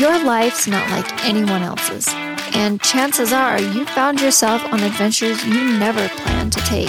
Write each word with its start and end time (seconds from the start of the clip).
Your 0.00 0.18
life's 0.24 0.66
not 0.66 0.88
like 0.88 1.26
anyone 1.26 1.62
else's, 1.62 2.08
and 2.54 2.80
chances 2.80 3.34
are 3.34 3.60
you 3.60 3.84
found 3.84 4.18
yourself 4.18 4.64
on 4.72 4.82
adventures 4.82 5.44
you 5.44 5.78
never 5.78 6.08
planned 6.08 6.54
to 6.54 6.60
take. 6.60 6.88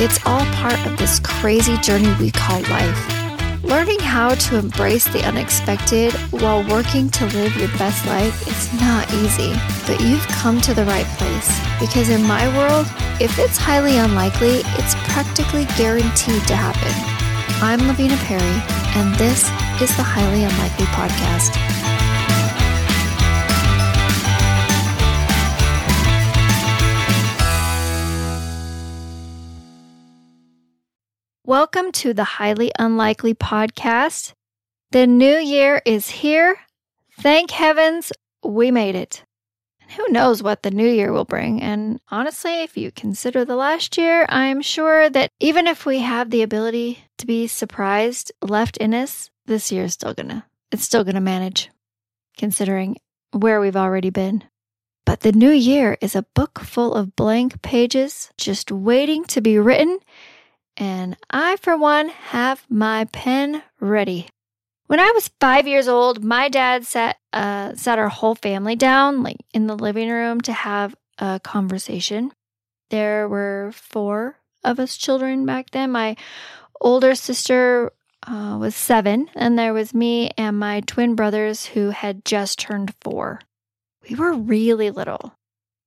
It's 0.00 0.18
all 0.24 0.42
part 0.54 0.78
of 0.86 0.96
this 0.96 1.20
crazy 1.20 1.76
journey 1.82 2.10
we 2.18 2.30
call 2.30 2.62
life. 2.62 3.62
Learning 3.62 3.98
how 3.98 4.34
to 4.34 4.58
embrace 4.58 5.04
the 5.04 5.22
unexpected 5.28 6.14
while 6.30 6.66
working 6.70 7.10
to 7.10 7.26
live 7.26 7.54
your 7.56 7.68
best 7.76 8.06
life 8.06 8.48
is 8.48 8.80
not 8.80 9.12
easy, 9.12 9.52
but 9.86 10.00
you've 10.00 10.26
come 10.28 10.58
to 10.62 10.72
the 10.72 10.86
right 10.86 11.06
place. 11.18 11.60
Because 11.78 12.08
in 12.08 12.22
my 12.22 12.48
world, 12.56 12.86
if 13.20 13.38
it's 13.38 13.58
highly 13.58 13.98
unlikely, 13.98 14.62
it's 14.78 14.94
practically 15.12 15.66
guaranteed 15.76 16.48
to 16.48 16.56
happen. 16.56 16.94
I'm 17.62 17.86
Lavina 17.86 18.16
Perry, 18.24 18.62
and 18.96 19.14
this 19.16 19.42
is 19.82 19.94
the 19.98 20.02
Highly 20.02 20.44
Unlikely 20.44 20.86
Podcast. 20.86 21.81
Welcome 31.44 31.90
to 31.94 32.14
the 32.14 32.22
Highly 32.22 32.70
Unlikely 32.78 33.34
Podcast. 33.34 34.32
The 34.92 35.08
new 35.08 35.38
year 35.38 35.82
is 35.84 36.08
here. 36.08 36.56
Thank 37.18 37.50
heavens 37.50 38.12
we 38.44 38.70
made 38.70 38.94
it. 38.94 39.24
And 39.80 39.90
who 39.90 40.06
knows 40.10 40.40
what 40.40 40.62
the 40.62 40.70
new 40.70 40.86
year 40.86 41.12
will 41.12 41.24
bring? 41.24 41.60
And 41.60 42.00
honestly, 42.12 42.62
if 42.62 42.76
you 42.76 42.92
consider 42.92 43.44
the 43.44 43.56
last 43.56 43.98
year, 43.98 44.24
I'm 44.28 44.62
sure 44.62 45.10
that 45.10 45.30
even 45.40 45.66
if 45.66 45.84
we 45.84 45.98
have 45.98 46.30
the 46.30 46.42
ability 46.42 47.06
to 47.18 47.26
be 47.26 47.48
surprised 47.48 48.30
left 48.40 48.76
in 48.76 48.94
us, 48.94 49.28
this 49.46 49.72
year 49.72 49.86
is 49.86 49.94
still 49.94 50.14
gonna 50.14 50.46
it's 50.70 50.84
still 50.84 51.02
gonna 51.02 51.20
manage, 51.20 51.70
considering 52.38 52.98
where 53.32 53.60
we've 53.60 53.74
already 53.74 54.10
been. 54.10 54.44
But 55.04 55.20
the 55.20 55.32
new 55.32 55.50
year 55.50 55.98
is 56.00 56.14
a 56.14 56.26
book 56.36 56.60
full 56.60 56.94
of 56.94 57.16
blank 57.16 57.62
pages 57.62 58.30
just 58.36 58.70
waiting 58.70 59.24
to 59.24 59.40
be 59.40 59.58
written 59.58 59.98
and 60.76 61.16
I, 61.30 61.56
for 61.56 61.76
one, 61.76 62.08
have 62.08 62.64
my 62.68 63.04
pen 63.06 63.62
ready. 63.80 64.28
When 64.86 65.00
I 65.00 65.10
was 65.12 65.30
five 65.40 65.66
years 65.66 65.88
old, 65.88 66.22
my 66.22 66.48
dad 66.48 66.84
sat 66.86 67.16
uh, 67.32 67.74
sat 67.74 67.98
our 67.98 68.08
whole 68.08 68.34
family 68.34 68.76
down, 68.76 69.22
like 69.22 69.38
in 69.54 69.66
the 69.66 69.76
living 69.76 70.10
room, 70.10 70.40
to 70.42 70.52
have 70.52 70.94
a 71.18 71.40
conversation. 71.42 72.32
There 72.90 73.26
were 73.28 73.72
four 73.74 74.36
of 74.64 74.78
us 74.78 74.96
children 74.96 75.46
back 75.46 75.70
then. 75.70 75.92
My 75.92 76.16
older 76.80 77.14
sister 77.14 77.92
uh, 78.26 78.58
was 78.60 78.74
seven, 78.74 79.28
and 79.34 79.58
there 79.58 79.72
was 79.72 79.94
me 79.94 80.30
and 80.36 80.58
my 80.58 80.80
twin 80.80 81.14
brothers 81.14 81.66
who 81.66 81.90
had 81.90 82.24
just 82.24 82.58
turned 82.58 82.94
four. 83.00 83.40
We 84.08 84.16
were 84.16 84.32
really 84.32 84.90
little, 84.90 85.34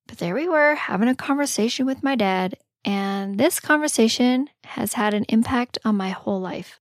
but 0.08 0.18
there 0.18 0.34
we 0.34 0.48
were 0.48 0.76
having 0.76 1.10
a 1.10 1.16
conversation 1.16 1.86
with 1.86 2.02
my 2.02 2.16
dad, 2.16 2.58
and 2.86 3.40
this 3.40 3.60
conversation 3.60 4.50
has 4.64 4.94
had 4.94 5.14
an 5.14 5.26
impact 5.28 5.78
on 5.84 5.96
my 5.96 6.10
whole 6.10 6.40
life. 6.40 6.80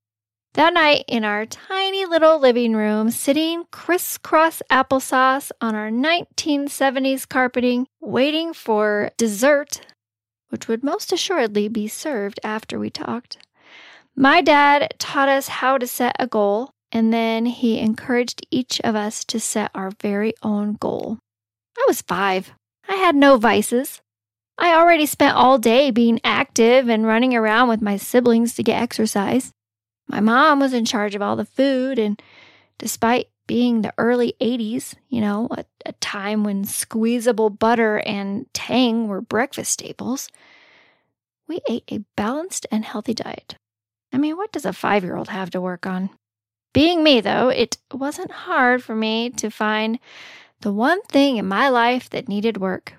That 0.52 0.74
night 0.74 1.04
in 1.08 1.24
our 1.24 1.46
tiny 1.46 2.04
little 2.04 2.38
living 2.38 2.76
room, 2.76 3.10
sitting 3.10 3.64
crisscross 3.72 4.62
applesauce 4.70 5.50
on 5.60 5.74
our 5.74 5.90
1970s 5.90 7.28
carpeting, 7.28 7.88
waiting 8.00 8.52
for 8.52 9.10
dessert, 9.16 9.80
which 10.50 10.68
would 10.68 10.84
most 10.84 11.12
assuredly 11.12 11.66
be 11.66 11.88
served 11.88 12.38
after 12.44 12.78
we 12.78 12.90
talked, 12.90 13.38
my 14.14 14.40
dad 14.42 14.94
taught 14.98 15.28
us 15.28 15.48
how 15.48 15.76
to 15.76 15.88
set 15.88 16.14
a 16.20 16.28
goal, 16.28 16.70
and 16.92 17.12
then 17.12 17.46
he 17.46 17.80
encouraged 17.80 18.46
each 18.52 18.80
of 18.82 18.94
us 18.94 19.24
to 19.24 19.40
set 19.40 19.72
our 19.74 19.90
very 20.00 20.34
own 20.40 20.74
goal. 20.74 21.18
I 21.76 21.84
was 21.88 22.00
five. 22.02 22.52
I 22.88 22.94
had 22.94 23.16
no 23.16 23.38
vices. 23.38 24.02
I 24.58 24.74
already 24.74 25.06
spent 25.06 25.36
all 25.36 25.58
day 25.58 25.90
being 25.90 26.20
active 26.22 26.88
and 26.88 27.06
running 27.06 27.34
around 27.34 27.68
with 27.68 27.82
my 27.82 27.96
siblings 27.96 28.54
to 28.54 28.62
get 28.62 28.80
exercise. 28.80 29.52
My 30.06 30.20
mom 30.20 30.60
was 30.60 30.72
in 30.72 30.84
charge 30.84 31.14
of 31.14 31.22
all 31.22 31.36
the 31.36 31.44
food, 31.44 31.98
and 31.98 32.20
despite 32.78 33.28
being 33.46 33.82
the 33.82 33.92
early 33.98 34.34
80s, 34.40 34.94
you 35.08 35.20
know, 35.20 35.48
a, 35.50 35.64
a 35.86 35.92
time 35.94 36.44
when 36.44 36.64
squeezable 36.64 37.50
butter 37.50 37.98
and 38.06 38.46
tang 38.54 39.08
were 39.08 39.20
breakfast 39.20 39.72
staples, 39.72 40.28
we 41.48 41.60
ate 41.68 41.84
a 41.90 42.04
balanced 42.16 42.66
and 42.70 42.84
healthy 42.84 43.14
diet. 43.14 43.56
I 44.12 44.18
mean, 44.18 44.36
what 44.36 44.52
does 44.52 44.64
a 44.64 44.72
five 44.72 45.04
year 45.04 45.16
old 45.16 45.28
have 45.28 45.50
to 45.50 45.60
work 45.60 45.86
on? 45.86 46.10
Being 46.72 47.02
me, 47.02 47.20
though, 47.20 47.48
it 47.50 47.78
wasn't 47.92 48.30
hard 48.30 48.82
for 48.82 48.94
me 48.94 49.30
to 49.30 49.50
find 49.50 49.98
the 50.60 50.72
one 50.72 51.02
thing 51.02 51.36
in 51.36 51.46
my 51.46 51.68
life 51.68 52.10
that 52.10 52.28
needed 52.28 52.56
work. 52.56 52.94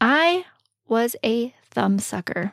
I 0.00 0.44
was 0.88 1.16
a 1.24 1.54
thumbsucker. 1.74 2.52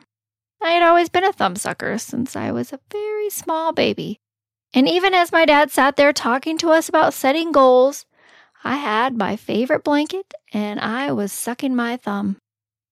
I 0.62 0.70
had 0.70 0.82
always 0.82 1.08
been 1.08 1.24
a 1.24 1.32
thumbsucker 1.32 2.00
since 2.00 2.36
I 2.36 2.50
was 2.50 2.72
a 2.72 2.80
very 2.90 3.30
small 3.30 3.72
baby. 3.72 4.18
And 4.72 4.88
even 4.88 5.14
as 5.14 5.30
my 5.30 5.44
dad 5.44 5.70
sat 5.70 5.96
there 5.96 6.12
talking 6.12 6.58
to 6.58 6.70
us 6.70 6.88
about 6.88 7.14
setting 7.14 7.52
goals, 7.52 8.06
I 8.64 8.76
had 8.76 9.16
my 9.16 9.36
favorite 9.36 9.84
blanket 9.84 10.32
and 10.52 10.80
I 10.80 11.12
was 11.12 11.32
sucking 11.32 11.76
my 11.76 11.96
thumb. 11.96 12.38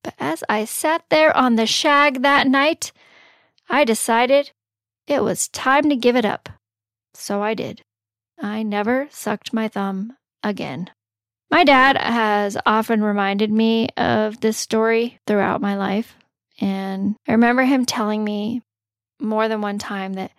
But 0.04 0.14
as 0.18 0.44
I 0.48 0.64
sat 0.64 1.04
there 1.08 1.36
on 1.36 1.56
the 1.56 1.66
shag 1.66 2.22
that 2.22 2.46
night, 2.46 2.92
I 3.68 3.84
decided 3.84 4.52
it 5.06 5.22
was 5.22 5.48
time 5.48 5.88
to 5.88 5.96
give 5.96 6.14
it 6.14 6.24
up. 6.24 6.48
So 7.14 7.42
I 7.42 7.54
did. 7.54 7.82
I 8.40 8.62
never 8.62 9.08
sucked 9.10 9.52
my 9.52 9.68
thumb 9.68 10.16
again. 10.42 10.90
My 11.52 11.64
dad 11.64 11.98
has 11.98 12.56
often 12.64 13.04
reminded 13.04 13.52
me 13.52 13.90
of 13.98 14.40
this 14.40 14.56
story 14.56 15.20
throughout 15.26 15.60
my 15.60 15.76
life. 15.76 16.16
And 16.58 17.14
I 17.28 17.32
remember 17.32 17.64
him 17.64 17.84
telling 17.84 18.24
me 18.24 18.62
more 19.20 19.48
than 19.48 19.60
one 19.60 19.78
time 19.78 20.14
that, 20.14 20.32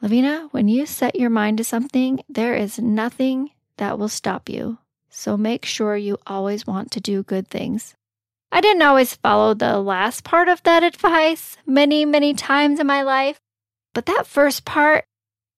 Lavina, 0.00 0.48
when 0.50 0.66
you 0.66 0.84
set 0.84 1.14
your 1.14 1.30
mind 1.30 1.58
to 1.58 1.64
something, 1.64 2.24
there 2.28 2.56
is 2.56 2.80
nothing 2.80 3.50
that 3.76 4.00
will 4.00 4.08
stop 4.08 4.48
you. 4.48 4.78
So 5.10 5.36
make 5.36 5.64
sure 5.64 5.96
you 5.96 6.18
always 6.26 6.66
want 6.66 6.90
to 6.90 7.00
do 7.00 7.22
good 7.22 7.46
things. 7.46 7.94
I 8.50 8.60
didn't 8.60 8.82
always 8.82 9.14
follow 9.14 9.54
the 9.54 9.78
last 9.78 10.24
part 10.24 10.48
of 10.48 10.60
that 10.64 10.82
advice 10.82 11.56
many, 11.66 12.04
many 12.04 12.34
times 12.34 12.80
in 12.80 12.86
my 12.88 13.02
life, 13.02 13.38
but 13.94 14.06
that 14.06 14.26
first 14.26 14.64
part 14.64 15.04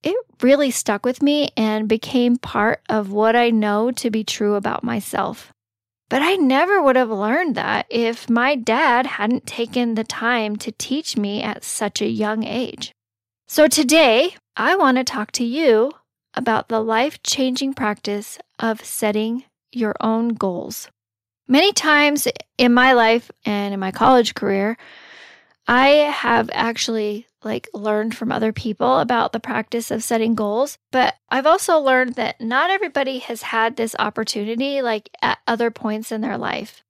it 0.04 0.16
really 0.42 0.70
stuck 0.70 1.04
with 1.04 1.22
me 1.22 1.48
and 1.56 1.88
became 1.88 2.36
part 2.36 2.82
of 2.88 3.10
what 3.10 3.34
I 3.34 3.50
know 3.50 3.90
to 3.92 4.10
be 4.10 4.22
true 4.22 4.54
about 4.54 4.84
myself. 4.84 5.52
But 6.10 6.22
I 6.22 6.36
never 6.36 6.82
would 6.82 6.96
have 6.96 7.10
learned 7.10 7.54
that 7.54 7.86
if 7.88 8.28
my 8.28 8.54
dad 8.54 9.06
hadn't 9.06 9.46
taken 9.46 9.94
the 9.94 10.04
time 10.04 10.56
to 10.56 10.70
teach 10.72 11.16
me 11.16 11.42
at 11.42 11.64
such 11.64 12.02
a 12.02 12.08
young 12.08 12.44
age. 12.44 12.92
So 13.48 13.66
today, 13.66 14.36
I 14.56 14.76
want 14.76 14.98
to 14.98 15.04
talk 15.04 15.32
to 15.32 15.44
you 15.44 15.92
about 16.34 16.68
the 16.68 16.80
life 16.80 17.22
changing 17.22 17.74
practice 17.74 18.38
of 18.58 18.84
setting 18.84 19.44
your 19.72 19.94
own 20.00 20.34
goals. 20.34 20.88
Many 21.48 21.72
times 21.72 22.28
in 22.58 22.72
my 22.74 22.92
life 22.92 23.30
and 23.44 23.74
in 23.74 23.80
my 23.80 23.90
college 23.90 24.34
career, 24.34 24.76
I 25.66 25.88
have 25.88 26.50
actually 26.52 27.26
like 27.44 27.68
learned 27.74 28.16
from 28.16 28.32
other 28.32 28.52
people 28.52 28.98
about 28.98 29.32
the 29.32 29.40
practice 29.40 29.90
of 29.90 30.02
setting 30.02 30.34
goals, 30.34 30.78
but 30.90 31.14
I've 31.28 31.46
also 31.46 31.78
learned 31.78 32.14
that 32.14 32.40
not 32.40 32.70
everybody 32.70 33.18
has 33.18 33.42
had 33.42 33.76
this 33.76 33.94
opportunity 33.98 34.82
like 34.82 35.10
at 35.22 35.38
other 35.46 35.70
points 35.70 36.10
in 36.10 36.20
their 36.20 36.38
life. 36.38 36.82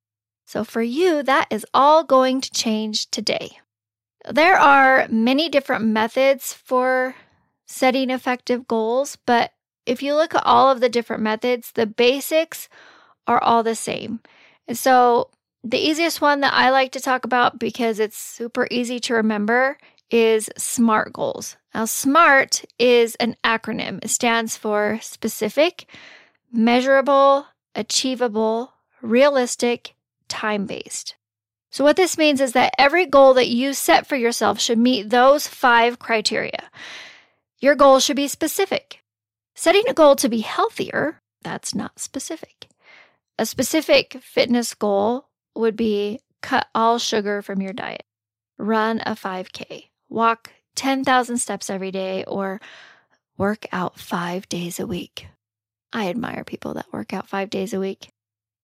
So 0.44 0.64
for 0.64 0.82
you, 0.82 1.22
that 1.22 1.48
is 1.50 1.66
all 1.74 2.04
going 2.04 2.40
to 2.40 2.50
change 2.50 3.10
today. 3.10 3.58
There 4.30 4.56
are 4.58 5.06
many 5.08 5.48
different 5.48 5.84
methods 5.84 6.52
for 6.52 7.14
setting 7.66 8.10
effective 8.10 8.68
goals, 8.68 9.18
but 9.26 9.52
if 9.86 10.02
you 10.02 10.14
look 10.14 10.34
at 10.34 10.46
all 10.46 10.70
of 10.70 10.80
the 10.80 10.88
different 10.88 11.22
methods, 11.22 11.72
the 11.72 11.86
basics 11.86 12.68
are 13.26 13.42
all 13.42 13.62
the 13.62 13.74
same. 13.74 14.20
And 14.66 14.78
so 14.78 15.30
the 15.62 15.78
easiest 15.78 16.20
one 16.20 16.40
that 16.40 16.52
I 16.52 16.70
like 16.70 16.92
to 16.92 17.00
talk 17.00 17.24
about 17.24 17.58
because 17.58 17.98
it's 17.98 18.18
super 18.18 18.68
easy 18.70 19.00
to 19.00 19.14
remember 19.14 19.78
is 20.10 20.48
SMART 20.56 21.12
goals. 21.12 21.56
Now, 21.74 21.84
SMART 21.84 22.64
is 22.78 23.14
an 23.16 23.36
acronym, 23.44 24.04
it 24.04 24.10
stands 24.10 24.56
for 24.56 24.98
specific, 25.02 25.86
measurable, 26.52 27.46
achievable, 27.74 28.72
realistic, 29.02 29.94
time 30.28 30.66
based. 30.66 31.16
So, 31.70 31.82
what 31.82 31.96
this 31.96 32.16
means 32.16 32.40
is 32.40 32.52
that 32.52 32.74
every 32.78 33.06
goal 33.06 33.34
that 33.34 33.48
you 33.48 33.72
set 33.72 34.06
for 34.06 34.14
yourself 34.14 34.60
should 34.60 34.78
meet 34.78 35.10
those 35.10 35.48
five 35.48 35.98
criteria. 35.98 36.70
Your 37.58 37.74
goal 37.74 37.98
should 37.98 38.16
be 38.16 38.28
specific. 38.28 39.00
Setting 39.56 39.82
a 39.88 39.94
goal 39.94 40.14
to 40.16 40.28
be 40.28 40.40
healthier, 40.40 41.20
that's 41.42 41.74
not 41.74 41.98
specific. 41.98 42.68
A 43.38 43.46
specific 43.46 44.18
fitness 44.22 44.74
goal 44.74 45.28
would 45.56 45.76
be 45.76 46.20
cut 46.42 46.68
all 46.74 46.98
sugar 46.98 47.42
from 47.42 47.60
your 47.60 47.72
diet, 47.72 48.04
run 48.58 49.00
a 49.00 49.16
5K, 49.16 49.86
walk 50.14 50.52
10,000 50.76 51.38
steps 51.38 51.70
every 51.70 51.90
day, 51.90 52.24
or 52.24 52.60
work 53.36 53.66
out 53.72 53.98
five 53.98 54.48
days 54.48 54.80
a 54.80 54.86
week. 54.86 55.26
I 55.92 56.08
admire 56.08 56.44
people 56.44 56.74
that 56.74 56.92
work 56.92 57.12
out 57.12 57.28
five 57.28 57.50
days 57.50 57.72
a 57.72 57.80
week. 57.80 58.08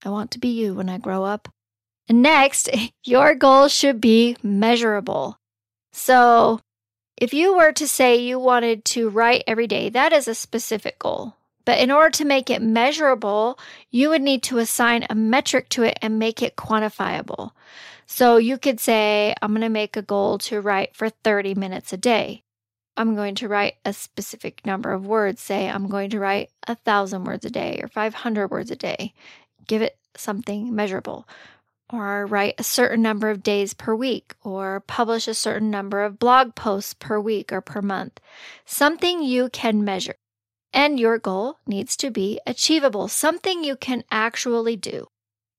I 0.05 0.09
want 0.09 0.31
to 0.33 0.39
be 0.39 0.49
you 0.49 0.75
when 0.75 0.89
I 0.89 0.99
grow 0.99 1.25
up. 1.25 1.49
And 2.09 2.23
next, 2.23 2.69
your 3.05 3.35
goal 3.35 3.69
should 3.69 4.01
be 4.01 4.37
measurable. 4.43 5.37
So, 5.93 6.61
if 7.17 7.35
you 7.35 7.57
were 7.57 7.73
to 7.73 7.87
say 7.87 8.17
you 8.17 8.39
wanted 8.39 8.85
to 8.87 9.11
write 9.11 9.45
every 9.47 9.67
day, 9.67 9.91
that 9.91 10.13
is 10.13 10.27
a 10.27 10.35
specific 10.35 10.99
goal. 10.99 11.35
But 11.67 11.79
in 11.79 11.91
order 11.91 12.11
to 12.11 12.25
make 12.25 12.49
it 12.49 12.63
measurable, 12.63 13.59
you 13.91 14.09
would 14.09 14.23
need 14.23 14.43
to 14.45 14.59
assign 14.59 15.07
a 15.09 15.15
metric 15.15 15.69
to 15.71 15.83
it 15.83 15.99
and 16.01 16.19
make 16.19 16.43
it 16.43 16.57
quantifiable. 16.57 17.51
So 18.13 18.39
you 18.39 18.59
could 18.59 18.81
say, 18.81 19.37
I'm 19.41 19.53
going 19.53 19.61
to 19.61 19.69
make 19.69 19.97
a 19.97 20.03
goal 20.03 20.37
to 20.39 20.61
write 20.61 20.97
for 20.97 21.11
30 21.11 21.55
minutes 21.55 21.93
a 21.93 21.97
day. 21.97 22.43
I'm 22.97 23.15
going 23.15 23.37
to 23.37 23.47
write 23.47 23.77
a 23.85 23.93
specific 23.93 24.67
number 24.67 24.93
of 24.93 25.07
words. 25.07 25.41
Say, 25.41 25.71
I'm 25.71 25.87
going 25.87 26.11
to 26.11 26.19
write 26.19 26.51
a 26.67 26.75
thousand 26.75 27.23
words 27.23 27.45
a 27.45 27.51
day 27.51 27.79
or 27.81 27.87
500 27.87 28.51
words 28.51 28.73
a 28.73 28.77
day. 28.77 29.15
Give 29.69 29.81
it 29.81 29.97
something 30.17 30.75
measurable. 30.75 31.29
Or 31.89 32.27
write 32.27 32.57
a 32.59 32.65
certain 32.65 33.01
number 33.01 33.31
of 33.31 33.45
days 33.45 33.75
per 33.75 33.95
week, 33.95 34.35
or 34.43 34.81
publish 34.81 35.29
a 35.29 35.33
certain 35.33 35.71
number 35.71 36.03
of 36.03 36.19
blog 36.19 36.57
posts 36.57 36.95
per 36.95 37.21
week 37.21 37.53
or 37.53 37.61
per 37.61 37.81
month. 37.81 38.19
Something 38.67 39.23
you 39.23 39.51
can 39.51 39.85
measure. 39.85 40.17
And 40.73 40.99
your 40.99 41.19
goal 41.19 41.59
needs 41.65 41.97
to 41.99 42.11
be 42.11 42.41
achievable, 42.45 43.07
something 43.07 43.63
you 43.63 43.77
can 43.77 44.03
actually 44.11 44.75
do. 44.75 45.07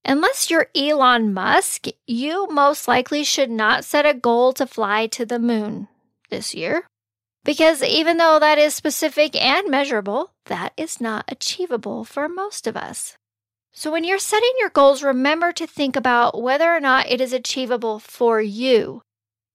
Unless 0.04 0.50
you're 0.50 0.70
Elon 0.76 1.34
Musk, 1.34 1.88
you 2.08 2.48
most 2.48 2.88
likely 2.88 3.24
should 3.24 3.52
not 3.52 3.86
set 3.86 4.06
a 4.06 4.14
goal 4.14 4.52
to 4.54 4.66
fly 4.66 5.08
to 5.08 5.26
the 5.26 5.40
moon 5.40 5.88
this 6.30 6.56
year. 6.56 6.88
Because 7.44 7.84
even 7.84 8.18
though 8.18 8.40
that 8.40 8.58
is 8.58 8.74
specific 8.74 9.36
and 9.36 9.70
measurable, 9.70 10.32
that 10.46 10.74
is 10.78 11.02
not 11.02 11.26
achievable 11.28 12.04
for 12.04 12.28
most 12.28 12.68
of 12.68 12.78
us. 12.78 13.18
So 13.74 13.92
when 13.92 14.04
you're 14.04 14.20
setting 14.20 14.52
your 14.60 14.70
goals, 14.70 15.02
remember 15.02 15.52
to 15.54 15.66
think 15.66 15.96
about 15.96 16.42
whether 16.42 16.70
or 16.72 16.80
not 16.80 17.10
it 17.10 17.22
is 17.22 17.34
achievable 17.34 18.00
for 18.00 18.42
you. 18.42 19.02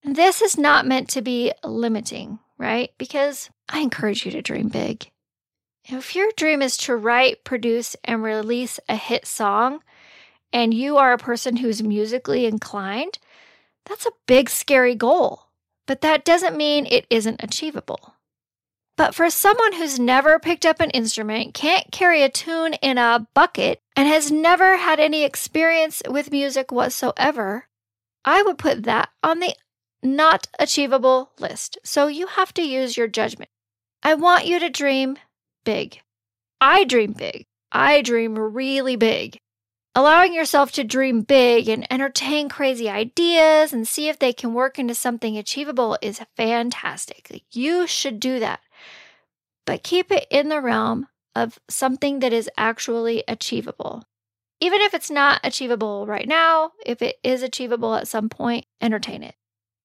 This 0.02 0.40
is 0.40 0.56
not 0.56 0.86
meant 0.86 1.08
to 1.10 1.22
be 1.22 1.52
limiting, 1.64 2.38
right? 2.58 2.90
Because 2.98 3.50
I 3.68 3.80
encourage 3.80 4.24
you 4.24 4.32
to 4.32 4.42
dream 4.42 4.68
big. 4.68 5.10
If 5.84 6.16
your 6.16 6.30
dream 6.36 6.62
is 6.62 6.76
to 6.78 6.96
write, 6.96 7.44
produce, 7.44 7.94
and 8.02 8.22
release 8.22 8.80
a 8.88 8.96
hit 8.96 9.26
song, 9.26 9.80
and 10.56 10.72
you 10.72 10.96
are 10.96 11.12
a 11.12 11.18
person 11.18 11.56
who's 11.56 11.82
musically 11.82 12.46
inclined, 12.46 13.18
that's 13.84 14.06
a 14.06 14.18
big, 14.26 14.48
scary 14.48 14.94
goal. 14.94 15.48
But 15.86 16.00
that 16.00 16.24
doesn't 16.24 16.56
mean 16.56 16.86
it 16.86 17.06
isn't 17.10 17.44
achievable. 17.44 18.14
But 18.96 19.14
for 19.14 19.28
someone 19.28 19.74
who's 19.74 20.00
never 20.00 20.38
picked 20.38 20.64
up 20.64 20.80
an 20.80 20.88
instrument, 20.92 21.52
can't 21.52 21.92
carry 21.92 22.22
a 22.22 22.30
tune 22.30 22.72
in 22.80 22.96
a 22.96 23.28
bucket, 23.34 23.80
and 23.94 24.08
has 24.08 24.32
never 24.32 24.78
had 24.78 24.98
any 24.98 25.24
experience 25.24 26.02
with 26.08 26.32
music 26.32 26.72
whatsoever, 26.72 27.66
I 28.24 28.42
would 28.42 28.56
put 28.56 28.84
that 28.84 29.10
on 29.22 29.40
the 29.40 29.54
not 30.02 30.46
achievable 30.58 31.32
list. 31.38 31.76
So 31.84 32.06
you 32.06 32.28
have 32.28 32.54
to 32.54 32.62
use 32.62 32.96
your 32.96 33.08
judgment. 33.08 33.50
I 34.02 34.14
want 34.14 34.46
you 34.46 34.58
to 34.60 34.70
dream 34.70 35.18
big. 35.66 36.00
I 36.62 36.84
dream 36.84 37.12
big. 37.12 37.44
I 37.70 38.00
dream 38.00 38.38
really 38.38 38.96
big. 38.96 39.38
Allowing 39.96 40.34
yourself 40.34 40.72
to 40.72 40.84
dream 40.84 41.22
big 41.22 41.70
and 41.70 41.90
entertain 41.90 42.50
crazy 42.50 42.86
ideas 42.86 43.72
and 43.72 43.88
see 43.88 44.10
if 44.10 44.18
they 44.18 44.34
can 44.34 44.52
work 44.52 44.78
into 44.78 44.94
something 44.94 45.38
achievable 45.38 45.96
is 46.02 46.20
fantastic. 46.36 47.42
You 47.50 47.86
should 47.86 48.20
do 48.20 48.38
that. 48.38 48.60
But 49.64 49.82
keep 49.82 50.12
it 50.12 50.26
in 50.30 50.50
the 50.50 50.60
realm 50.60 51.06
of 51.34 51.58
something 51.70 52.18
that 52.18 52.34
is 52.34 52.50
actually 52.58 53.24
achievable. 53.26 54.04
Even 54.60 54.82
if 54.82 54.92
it's 54.92 55.10
not 55.10 55.40
achievable 55.42 56.06
right 56.06 56.28
now, 56.28 56.72
if 56.84 57.00
it 57.00 57.16
is 57.24 57.42
achievable 57.42 57.94
at 57.94 58.06
some 58.06 58.28
point, 58.28 58.66
entertain 58.82 59.22
it. 59.22 59.34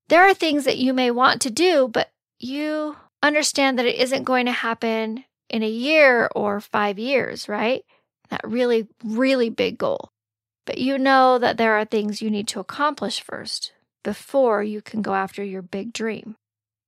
There 0.10 0.24
are 0.24 0.34
things 0.34 0.66
that 0.66 0.78
you 0.78 0.94
may 0.94 1.10
want 1.10 1.42
to 1.44 1.50
do, 1.50 1.88
but 1.88 2.12
you 2.38 2.98
understand 3.24 3.80
that 3.80 3.86
it 3.86 3.96
isn't 3.96 4.26
going 4.26 4.48
to 4.48 4.52
happen 4.52 5.24
in 5.50 5.64
a 5.64 5.70
year 5.70 6.30
or 6.36 6.60
five 6.60 7.00
years, 7.00 7.48
right? 7.48 7.86
That 8.32 8.42
really, 8.44 8.88
really 9.04 9.50
big 9.50 9.78
goal. 9.78 10.10
But 10.66 10.78
you 10.78 10.98
know 10.98 11.38
that 11.38 11.58
there 11.58 11.74
are 11.74 11.86
things 11.86 12.22
you 12.22 12.32
need 12.32 12.48
to 12.50 12.60
accomplish 12.60 13.22
first 13.22 13.74
before 14.04 14.64
you 14.64 14.82
can 14.82 15.02
go 15.02 15.14
after 15.14 15.44
your 15.44 15.62
big 15.62 15.94
dream. 15.94 16.36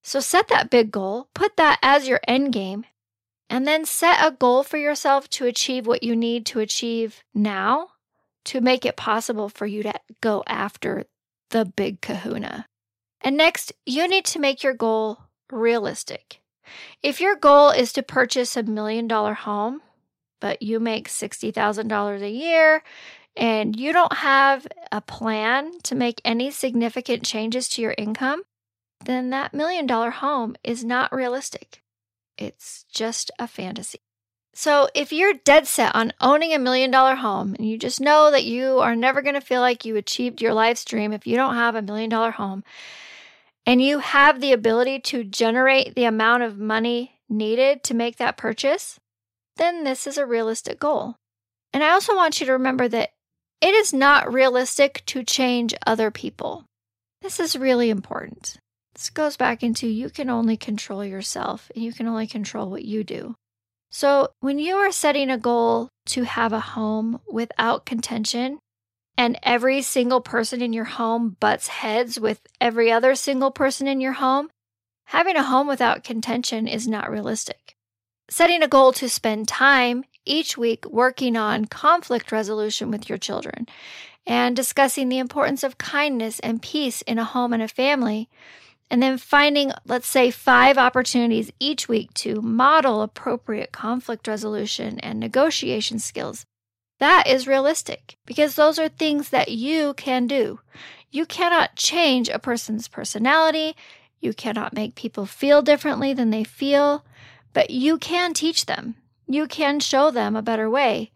So 0.03 0.19
set 0.19 0.47
that 0.47 0.69
big 0.69 0.91
goal, 0.91 1.27
put 1.33 1.55
that 1.57 1.79
as 1.81 2.07
your 2.07 2.19
end 2.27 2.51
game, 2.53 2.85
and 3.49 3.67
then 3.67 3.85
set 3.85 4.25
a 4.25 4.31
goal 4.31 4.63
for 4.63 4.77
yourself 4.77 5.29
to 5.31 5.45
achieve 5.45 5.85
what 5.85 6.03
you 6.03 6.15
need 6.15 6.45
to 6.47 6.59
achieve 6.59 7.23
now 7.33 7.89
to 8.45 8.61
make 8.61 8.85
it 8.85 8.97
possible 8.97 9.47
for 9.47 9.65
you 9.65 9.83
to 9.83 9.93
go 10.21 10.43
after 10.47 11.05
the 11.51 11.65
big 11.65 12.01
kahuna. 12.01 12.65
And 13.21 13.37
next, 13.37 13.71
you 13.85 14.07
need 14.07 14.25
to 14.25 14.39
make 14.39 14.63
your 14.63 14.73
goal 14.73 15.19
realistic. 15.51 16.41
If 17.01 17.21
your 17.21 17.35
goal 17.35 17.69
is 17.69 17.93
to 17.93 18.03
purchase 18.03 18.57
a 18.57 18.63
million 18.63 19.07
dollar 19.07 19.33
home, 19.33 19.81
but 20.43 20.61
you 20.61 20.77
make 20.77 21.07
$60,000 21.07 22.21
a 22.21 22.29
year 22.29 22.83
and 23.33 23.79
you 23.79 23.93
don't 23.93 24.17
have 24.17 24.67
a 24.91 24.99
plan 24.99 25.71
to 25.83 25.95
make 25.95 26.19
any 26.25 26.51
significant 26.51 27.23
changes 27.23 27.69
to 27.69 27.81
your 27.81 27.95
income, 27.97 28.43
then 29.05 29.29
that 29.29 29.53
million 29.53 29.87
dollar 29.87 30.09
home 30.09 30.57
is 30.61 30.83
not 30.83 31.13
realistic. 31.13 31.81
It's 32.37 32.83
just 32.93 33.31
a 33.39 33.47
fantasy. 33.47 34.01
So, 34.53 34.89
if 34.93 35.13
you're 35.13 35.33
dead 35.45 35.65
set 35.65 35.95
on 35.95 36.11
owning 36.19 36.53
a 36.53 36.59
million 36.59 36.91
dollar 36.91 37.15
home 37.15 37.55
and 37.57 37.65
you 37.65 37.77
just 37.77 38.01
know 38.01 38.29
that 38.29 38.43
you 38.43 38.79
are 38.79 38.97
never 38.97 39.21
going 39.21 39.35
to 39.35 39.41
feel 39.41 39.61
like 39.61 39.85
you 39.85 39.95
achieved 39.95 40.41
your 40.41 40.53
life's 40.53 40.83
dream 40.83 41.13
if 41.13 41.25
you 41.25 41.37
don't 41.37 41.55
have 41.55 41.75
a 41.75 41.81
million 41.81 42.09
dollar 42.09 42.31
home, 42.31 42.65
and 43.65 43.81
you 43.81 43.99
have 43.99 44.41
the 44.41 44.51
ability 44.51 44.99
to 44.99 45.23
generate 45.23 45.95
the 45.95 46.03
amount 46.03 46.43
of 46.43 46.59
money 46.59 47.21
needed 47.29 47.81
to 47.83 47.93
make 47.93 48.17
that 48.17 48.35
purchase, 48.35 48.99
then 49.57 49.83
this 49.83 50.07
is 50.07 50.17
a 50.17 50.25
realistic 50.25 50.79
goal. 50.79 51.15
And 51.71 51.83
I 51.83 51.91
also 51.91 52.15
want 52.15 52.39
you 52.39 52.45
to 52.45 52.53
remember 52.53 52.87
that 52.87 53.11
it 53.61 53.73
is 53.73 53.93
not 53.93 54.31
realistic 54.31 55.03
to 55.07 55.23
change 55.23 55.73
other 55.85 56.11
people. 56.11 56.65
This 57.21 57.39
is 57.39 57.55
really 57.55 57.89
important. 57.89 58.57
This 58.93 59.09
goes 59.09 59.37
back 59.37 59.63
into 59.63 59.87
you 59.87 60.09
can 60.09 60.29
only 60.29 60.57
control 60.57 61.03
yourself 61.03 61.71
and 61.73 61.83
you 61.83 61.93
can 61.93 62.07
only 62.07 62.27
control 62.27 62.69
what 62.69 62.85
you 62.85 63.03
do. 63.03 63.35
So, 63.89 64.29
when 64.39 64.59
you 64.59 64.75
are 64.75 64.91
setting 64.91 65.29
a 65.29 65.37
goal 65.37 65.89
to 66.07 66.23
have 66.23 66.51
a 66.51 66.59
home 66.59 67.21
without 67.31 67.85
contention, 67.85 68.59
and 69.15 69.37
every 69.43 69.83
single 69.83 70.21
person 70.21 70.61
in 70.61 70.73
your 70.73 70.85
home 70.85 71.37
butts 71.39 71.67
heads 71.67 72.19
with 72.19 72.41
every 72.59 72.91
other 72.91 73.13
single 73.13 73.51
person 73.51 73.87
in 73.87 74.01
your 74.01 74.13
home, 74.13 74.49
having 75.05 75.35
a 75.35 75.43
home 75.43 75.67
without 75.67 76.03
contention 76.03 76.67
is 76.67 76.87
not 76.87 77.11
realistic 77.11 77.75
setting 78.29 78.63
a 78.63 78.67
goal 78.67 78.93
to 78.93 79.09
spend 79.09 79.47
time 79.47 80.03
each 80.25 80.57
week 80.57 80.85
working 80.89 81.35
on 81.35 81.65
conflict 81.65 82.31
resolution 82.31 82.89
with 82.89 83.09
your 83.09 83.17
children 83.17 83.67
and 84.25 84.55
discussing 84.55 85.09
the 85.09 85.19
importance 85.19 85.63
of 85.63 85.77
kindness 85.77 86.39
and 86.39 86.61
peace 86.61 87.01
in 87.03 87.19
a 87.19 87.25
home 87.25 87.53
and 87.53 87.61
a 87.61 87.67
family. 87.67 88.29
And 88.89 89.01
then 89.01 89.17
finding, 89.17 89.71
let's 89.85 90.07
say, 90.07 90.29
five 90.29 90.77
opportunities 90.77 91.51
each 91.59 91.89
week 91.89 92.13
to 92.15 92.41
model 92.41 93.01
appropriate 93.01 93.71
conflict 93.71 94.27
resolution 94.27 94.99
and 94.99 95.19
negotiation 95.19 95.99
skills. 95.99 96.45
That 96.99 97.27
is 97.27 97.47
realistic 97.47 98.17
because 98.25 98.55
those 98.55 98.77
are 98.79 98.87
things 98.87 99.29
that 99.29 99.49
you 99.49 99.93
can 99.95 100.27
do. 100.27 100.59
You 101.11 101.25
cannot 101.25 101.75
change 101.75 102.29
a 102.29 102.39
person's 102.39 102.87
personality. 102.87 103.75
You 104.19 104.33
cannot 104.33 104.73
make 104.73 104.95
people 104.95 105.25
feel 105.25 105.61
differently 105.61 106.13
than 106.13 106.29
they 106.29 106.43
feel. 106.43 107.03
But 107.53 107.69
you 107.69 107.97
can 107.97 108.33
teach 108.33 108.65
them, 108.65 108.95
you 109.27 109.47
can 109.47 109.79
show 109.79 110.11
them 110.11 110.35
a 110.35 110.41
better 110.41 110.69
way. 110.69 111.11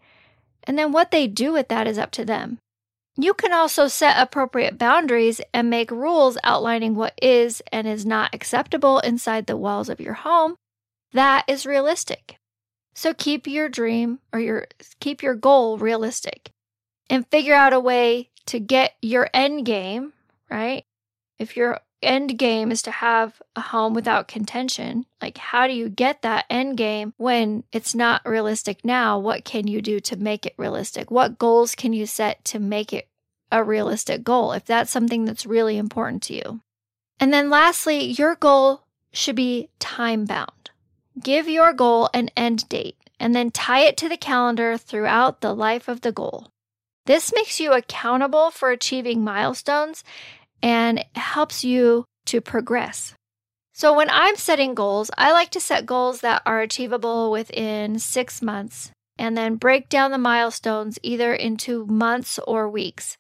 And 0.64 0.78
then 0.78 0.92
what 0.92 1.12
they 1.12 1.28
do 1.28 1.54
with 1.54 1.68
that 1.70 1.88
is 1.88 1.98
up 1.98 2.12
to 2.12 2.26
them. 2.26 2.60
You 3.20 3.34
can 3.34 3.52
also 3.52 3.88
set 3.88 4.22
appropriate 4.22 4.78
boundaries 4.78 5.42
and 5.54 5.70
make 5.70 5.90
rules 5.90 6.38
outlining 6.44 6.94
what 6.94 7.18
is 7.20 7.64
and 7.72 7.88
is 7.88 8.06
not 8.06 8.36
acceptable 8.36 9.00
inside 9.00 9.48
the 9.48 9.58
walls 9.58 9.90
of 9.90 10.00
your 10.00 10.14
home. 10.14 10.56
That 11.14 11.46
is 11.48 11.66
realistic. 11.66 12.38
So 12.94 13.14
keep 13.14 13.48
your 13.48 13.70
dream 13.70 14.20
or 14.32 14.40
your 14.40 14.68
keep 15.00 15.24
your 15.24 15.36
goal 15.36 15.78
realistic 15.78 16.52
and 17.10 17.28
figure 17.28 17.56
out 17.56 17.74
a 17.74 17.80
way 17.80 18.30
to 18.48 18.60
get 18.60 18.94
your 19.02 19.30
end 19.34 19.66
game, 19.66 20.14
right? 20.50 20.84
If 21.40 21.56
you're 21.56 21.80
end 22.02 22.38
game 22.38 22.72
is 22.72 22.82
to 22.84 22.92
have 22.92 23.42
a 23.56 23.62
home 23.62 23.94
without 23.94 24.28
contention. 24.28 25.06
Like, 25.22 25.38
how 25.38 25.68
do 25.68 25.74
you 25.74 25.90
get 25.90 26.22
that 26.22 26.46
end 26.50 26.78
game 26.78 27.14
when 27.18 27.64
it's 27.72 27.96
not 27.96 28.26
realistic 28.26 28.86
now? 28.86 29.18
What 29.20 29.46
can 29.46 29.68
you 29.68 29.82
do 29.82 30.00
to 30.02 30.16
make 30.16 30.46
it 30.46 30.54
realistic? 30.58 31.10
What 31.12 31.40
goals 31.40 31.76
can 31.76 31.94
you 31.94 32.06
set 32.06 32.44
to 32.46 32.60
make 32.60 32.94
it 32.94 33.08
a 33.52 33.64
realistic 33.64 34.24
goal 34.24 34.52
if 34.52 34.66
that's 34.66 34.92
something 34.92 35.26
that's 35.26 35.46
really 35.46 35.78
important 35.78 36.24
to 36.24 36.34
you? 36.34 36.62
And 37.20 37.34
then 37.34 37.50
lastly, 37.50 38.04
your 38.04 38.36
goal 38.36 38.84
should 39.12 39.36
be 39.36 39.70
time 39.80 40.26
bound. 40.26 40.72
Give 41.22 41.50
your 41.50 41.74
goal 41.74 42.10
an 42.14 42.30
end 42.38 42.70
date 42.70 42.98
and 43.20 43.36
then 43.36 43.50
tie 43.50 43.82
it 43.82 43.98
to 43.98 44.10
the 44.10 44.18
calendar 44.18 44.78
throughout 44.78 45.42
the 45.42 45.56
life 45.56 45.88
of 45.88 46.02
the 46.02 46.12
goal. 46.12 46.52
This 47.08 47.34
makes 47.34 47.60
you 47.60 47.72
accountable 47.72 48.52
for 48.52 48.70
achieving 48.70 49.24
milestones 49.24 50.04
and 50.62 51.04
helps 51.16 51.64
you 51.64 52.06
to 52.26 52.42
progress. 52.42 53.14
So, 53.74 53.94
when 53.94 54.10
I'm 54.10 54.36
setting 54.36 54.74
goals, 54.74 55.12
I 55.18 55.32
like 55.32 55.52
to 55.52 55.60
set 55.60 55.86
goals 55.86 56.22
that 56.22 56.42
are 56.46 56.62
achievable 56.62 57.30
within 57.30 58.00
six 58.00 58.42
months 58.42 58.92
and 59.20 59.38
then 59.38 59.56
break 59.56 59.90
down 59.90 60.12
the 60.12 60.18
milestones 60.18 60.98
either 61.04 61.34
into 61.34 61.86
months 61.86 62.40
or 62.48 62.70
weeks. 62.70 63.18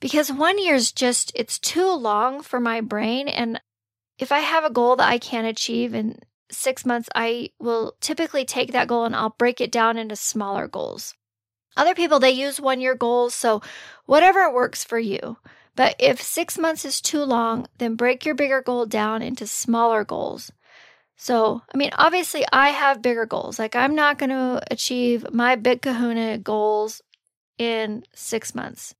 Because 0.00 0.32
one 0.32 0.58
year 0.58 0.74
is 0.74 0.92
just, 0.92 1.32
it's 1.34 1.58
too 1.58 1.92
long 1.92 2.42
for 2.42 2.60
my 2.60 2.80
brain. 2.80 3.28
And 3.28 3.60
if 4.18 4.32
I 4.32 4.40
have 4.40 4.64
a 4.64 4.70
goal 4.70 4.96
that 4.96 5.08
I 5.08 5.18
can't 5.18 5.46
achieve 5.46 5.94
in 5.94 6.18
six 6.50 6.86
months, 6.86 7.08
I 7.14 7.50
will 7.58 7.94
typically 8.00 8.44
take 8.44 8.72
that 8.72 8.88
goal 8.88 9.04
and 9.04 9.14
I'll 9.14 9.34
break 9.38 9.60
it 9.60 9.70
down 9.70 9.98
into 9.98 10.16
smaller 10.16 10.66
goals. 10.66 11.14
Other 11.76 11.94
people, 11.94 12.18
they 12.18 12.30
use 12.30 12.60
one 12.60 12.80
year 12.80 12.94
goals. 12.94 13.34
So, 13.34 13.62
whatever 14.06 14.52
works 14.52 14.82
for 14.82 14.98
you. 14.98 15.36
But 15.80 15.96
if 15.98 16.20
six 16.20 16.58
months 16.58 16.84
is 16.84 17.00
too 17.00 17.24
long, 17.24 17.66
then 17.78 17.94
break 17.94 18.26
your 18.26 18.34
bigger 18.34 18.60
goal 18.60 18.84
down 18.84 19.22
into 19.22 19.46
smaller 19.46 20.04
goals. 20.04 20.52
So, 21.16 21.62
I 21.74 21.78
mean, 21.78 21.88
obviously, 21.94 22.44
I 22.52 22.68
have 22.68 23.00
bigger 23.00 23.24
goals. 23.24 23.58
Like, 23.58 23.74
I'm 23.74 23.94
not 23.94 24.18
going 24.18 24.28
to 24.28 24.62
achieve 24.70 25.32
my 25.32 25.56
big 25.56 25.80
kahuna 25.80 26.36
goals 26.36 27.00
in 27.56 28.04
six 28.14 28.54
months. 28.54 28.94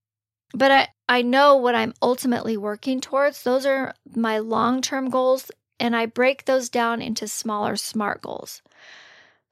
But 0.55 0.71
I, 0.71 0.89
I 1.07 1.21
know 1.21 1.55
what 1.55 1.75
I'm 1.75 1.93
ultimately 2.01 2.57
working 2.57 3.03
towards. 3.03 3.43
Those 3.43 3.67
are 3.67 3.93
my 4.17 4.39
long 4.39 4.81
term 4.81 5.11
goals, 5.11 5.51
and 5.79 5.95
I 5.95 6.07
break 6.07 6.47
those 6.47 6.71
down 6.71 7.03
into 7.03 7.29
smaller, 7.29 7.77
smart 7.77 8.23
goals. 8.23 8.63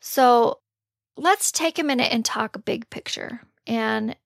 So, 0.01 0.61
let's 1.19 1.53
take 1.53 1.79
a 1.79 1.85
minute 1.85 2.11
and 2.11 2.25
talk 2.25 2.65
big 2.65 2.89
picture. 2.89 3.43
And 3.67 4.17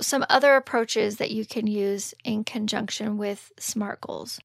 some 0.00 0.24
other 0.28 0.56
approaches 0.56 1.16
that 1.16 1.30
you 1.30 1.44
can 1.44 1.66
use 1.66 2.14
in 2.24 2.44
conjunction 2.44 3.18
with 3.18 3.52
SMART 3.58 4.00
goals. 4.00 4.40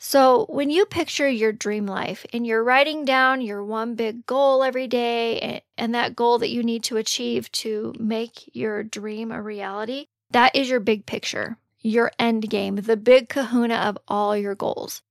So, 0.00 0.46
when 0.48 0.70
you 0.70 0.86
picture 0.86 1.28
your 1.28 1.50
dream 1.50 1.84
life 1.84 2.24
and 2.32 2.46
you're 2.46 2.62
writing 2.62 3.04
down 3.04 3.40
your 3.40 3.64
one 3.64 3.96
big 3.96 4.26
goal 4.26 4.62
every 4.62 4.86
day 4.86 5.62
and 5.76 5.94
that 5.94 6.14
goal 6.14 6.38
that 6.38 6.50
you 6.50 6.62
need 6.62 6.84
to 6.84 6.98
achieve 6.98 7.50
to 7.52 7.92
make 7.98 8.48
your 8.54 8.84
dream 8.84 9.32
a 9.32 9.42
reality, 9.42 10.06
that 10.30 10.54
is 10.54 10.70
your 10.70 10.78
big 10.78 11.04
picture, 11.04 11.56
your 11.80 12.12
end 12.16 12.48
game, 12.48 12.76
the 12.76 12.96
big 12.96 13.28
kahuna 13.28 13.74
of 13.74 13.98
all 14.06 14.36
your 14.36 14.54
goals. 14.54 15.02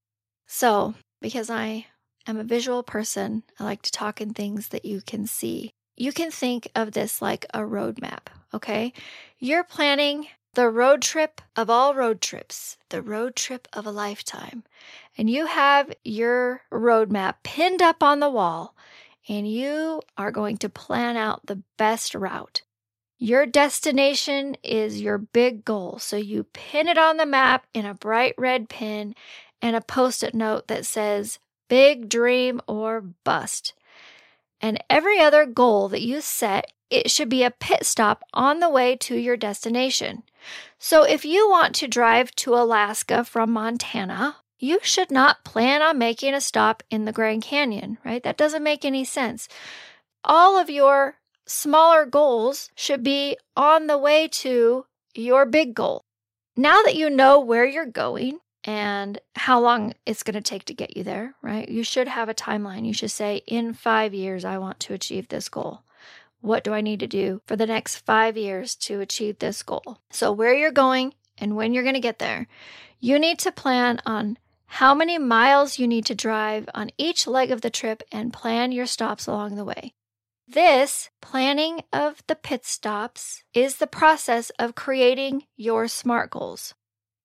So, 0.45 0.93
because 1.21 1.49
I 1.49 1.87
am 2.25 2.37
a 2.37 2.45
visual 2.45 2.81
person, 2.81 3.43
I 3.59 3.65
like 3.65 3.81
to 3.81 3.91
talk 3.91 4.21
in 4.21 4.33
things 4.33 4.69
that 4.69 4.85
you 4.85 5.01
can 5.01 5.27
see. 5.27 5.71
You 5.97 6.13
can 6.13 6.31
think 6.31 6.69
of 6.75 6.93
this 6.93 7.21
like 7.21 7.45
a 7.53 7.59
roadmap, 7.59 8.27
okay? 8.57 8.91
You're 9.39 9.63
planning 9.63 10.27
the 10.55 10.69
road 10.69 11.03
trip 11.03 11.39
of 11.55 11.69
all 11.69 11.93
road 11.93 12.19
trips, 12.19 12.77
the 12.89 13.01
road 13.01 13.35
trip 13.35 13.67
of 13.73 13.85
a 13.85 13.91
lifetime. 13.91 14.63
And 15.17 15.29
you 15.29 15.45
have 15.45 15.93
your 16.03 16.61
roadmap 16.71 17.35
pinned 17.43 17.81
up 17.81 18.01
on 18.01 18.19
the 18.19 18.29
wall, 18.29 18.75
and 19.29 19.47
you 19.47 20.01
are 20.17 20.31
going 20.31 20.57
to 20.57 20.69
plan 20.69 21.15
out 21.15 21.45
the 21.45 21.61
best 21.77 22.15
route. 22.15 22.63
Your 23.19 23.45
destination 23.45 24.57
is 24.63 25.01
your 25.01 25.17
big 25.17 25.63
goal, 25.63 25.99
so 25.99 26.17
you 26.17 26.43
pin 26.43 26.87
it 26.87 26.97
on 26.97 27.17
the 27.17 27.25
map 27.25 27.67
in 27.73 27.85
a 27.85 27.93
bright 27.93 28.33
red 28.37 28.69
pin 28.69 29.15
and 29.61 29.75
a 29.75 29.81
post 29.81 30.23
it 30.23 30.33
note 30.35 30.67
that 30.67 30.85
says, 30.85 31.39
Big 31.67 32.09
dream 32.09 32.61
or 32.67 33.01
bust. 33.01 33.73
And 34.61 34.83
every 34.89 35.19
other 35.19 35.45
goal 35.45 35.89
that 35.89 36.01
you 36.01 36.21
set 36.21 36.71
it 36.89 37.11
should 37.11 37.29
be 37.29 37.43
a 37.43 37.51
pit 37.51 37.85
stop 37.85 38.23
on 38.33 38.59
the 38.59 38.69
way 38.69 38.95
to 38.95 39.15
your 39.15 39.37
destination. 39.37 40.23
So 40.79 41.03
if 41.03 41.25
you 41.25 41.49
want 41.49 41.75
to 41.75 41.87
drive 41.87 42.31
to 42.35 42.53
Alaska 42.53 43.23
from 43.23 43.51
Montana, 43.51 44.37
you 44.59 44.79
should 44.81 45.11
not 45.11 45.43
plan 45.43 45.81
on 45.81 45.97
making 45.97 46.33
a 46.33 46.41
stop 46.41 46.83
in 46.89 47.05
the 47.05 47.11
Grand 47.11 47.43
Canyon, 47.43 47.97
right? 48.05 48.23
That 48.23 48.37
doesn't 48.37 48.63
make 48.63 48.85
any 48.85 49.03
sense. 49.03 49.47
All 50.23 50.57
of 50.57 50.69
your 50.69 51.15
smaller 51.45 52.05
goals 52.05 52.71
should 52.75 53.03
be 53.03 53.37
on 53.55 53.87
the 53.87 53.97
way 53.97 54.27
to 54.27 54.85
your 55.13 55.45
big 55.45 55.73
goal. 55.73 56.05
Now 56.55 56.81
that 56.83 56.95
you 56.95 57.09
know 57.09 57.39
where 57.39 57.65
you're 57.65 57.85
going 57.85 58.39
and 58.67 59.17
how 59.37 59.61
long 59.61 59.93
it's 60.05 60.23
going 60.23 60.33
to 60.35 60.41
take 60.41 60.65
to 60.65 60.73
get 60.73 60.97
you 60.97 61.03
there, 61.03 61.35
right? 61.41 61.67
You 61.67 61.83
should 61.83 62.09
have 62.09 62.27
a 62.27 62.33
timeline. 62.33 62.85
You 62.85 62.93
should 62.93 63.11
say, 63.11 63.41
in 63.47 63.73
five 63.73 64.13
years, 64.13 64.43
I 64.43 64.57
want 64.57 64.81
to 64.81 64.93
achieve 64.93 65.29
this 65.29 65.47
goal. 65.47 65.83
What 66.41 66.65
do 66.65 66.73
I 66.73 66.81
need 66.81 66.99
to 66.99 67.07
do 67.07 67.41
for 67.47 67.55
the 67.55 67.65
next 67.65 68.05
five 68.05 68.35
years 68.35 68.75
to 68.75 68.99
achieve 68.99 69.39
this 69.39 69.63
goal? 69.63 69.99
So, 70.11 70.33
where 70.33 70.53
you're 70.53 70.71
going 70.71 71.13
and 71.37 71.55
when 71.55 71.73
you're 71.73 71.83
going 71.83 71.95
to 71.95 72.01
get 72.01 72.19
there, 72.19 72.47
you 72.99 73.17
need 73.17 73.39
to 73.39 73.53
plan 73.53 74.01
on 74.05 74.37
how 74.65 74.93
many 74.93 75.17
miles 75.17 75.79
you 75.79 75.87
need 75.87 76.05
to 76.07 76.15
drive 76.15 76.67
on 76.75 76.91
each 76.97 77.25
leg 77.25 77.51
of 77.51 77.61
the 77.61 77.69
trip 77.69 78.03
and 78.11 78.33
plan 78.33 78.73
your 78.73 78.85
stops 78.85 79.27
along 79.27 79.55
the 79.55 79.63
way. 79.63 79.93
This 80.45 81.09
planning 81.21 81.83
of 81.93 82.21
the 82.27 82.35
pit 82.35 82.65
stops 82.65 83.43
is 83.53 83.77
the 83.77 83.87
process 83.87 84.49
of 84.59 84.75
creating 84.75 85.43
your 85.55 85.87
SMART 85.87 86.31
goals. 86.31 86.73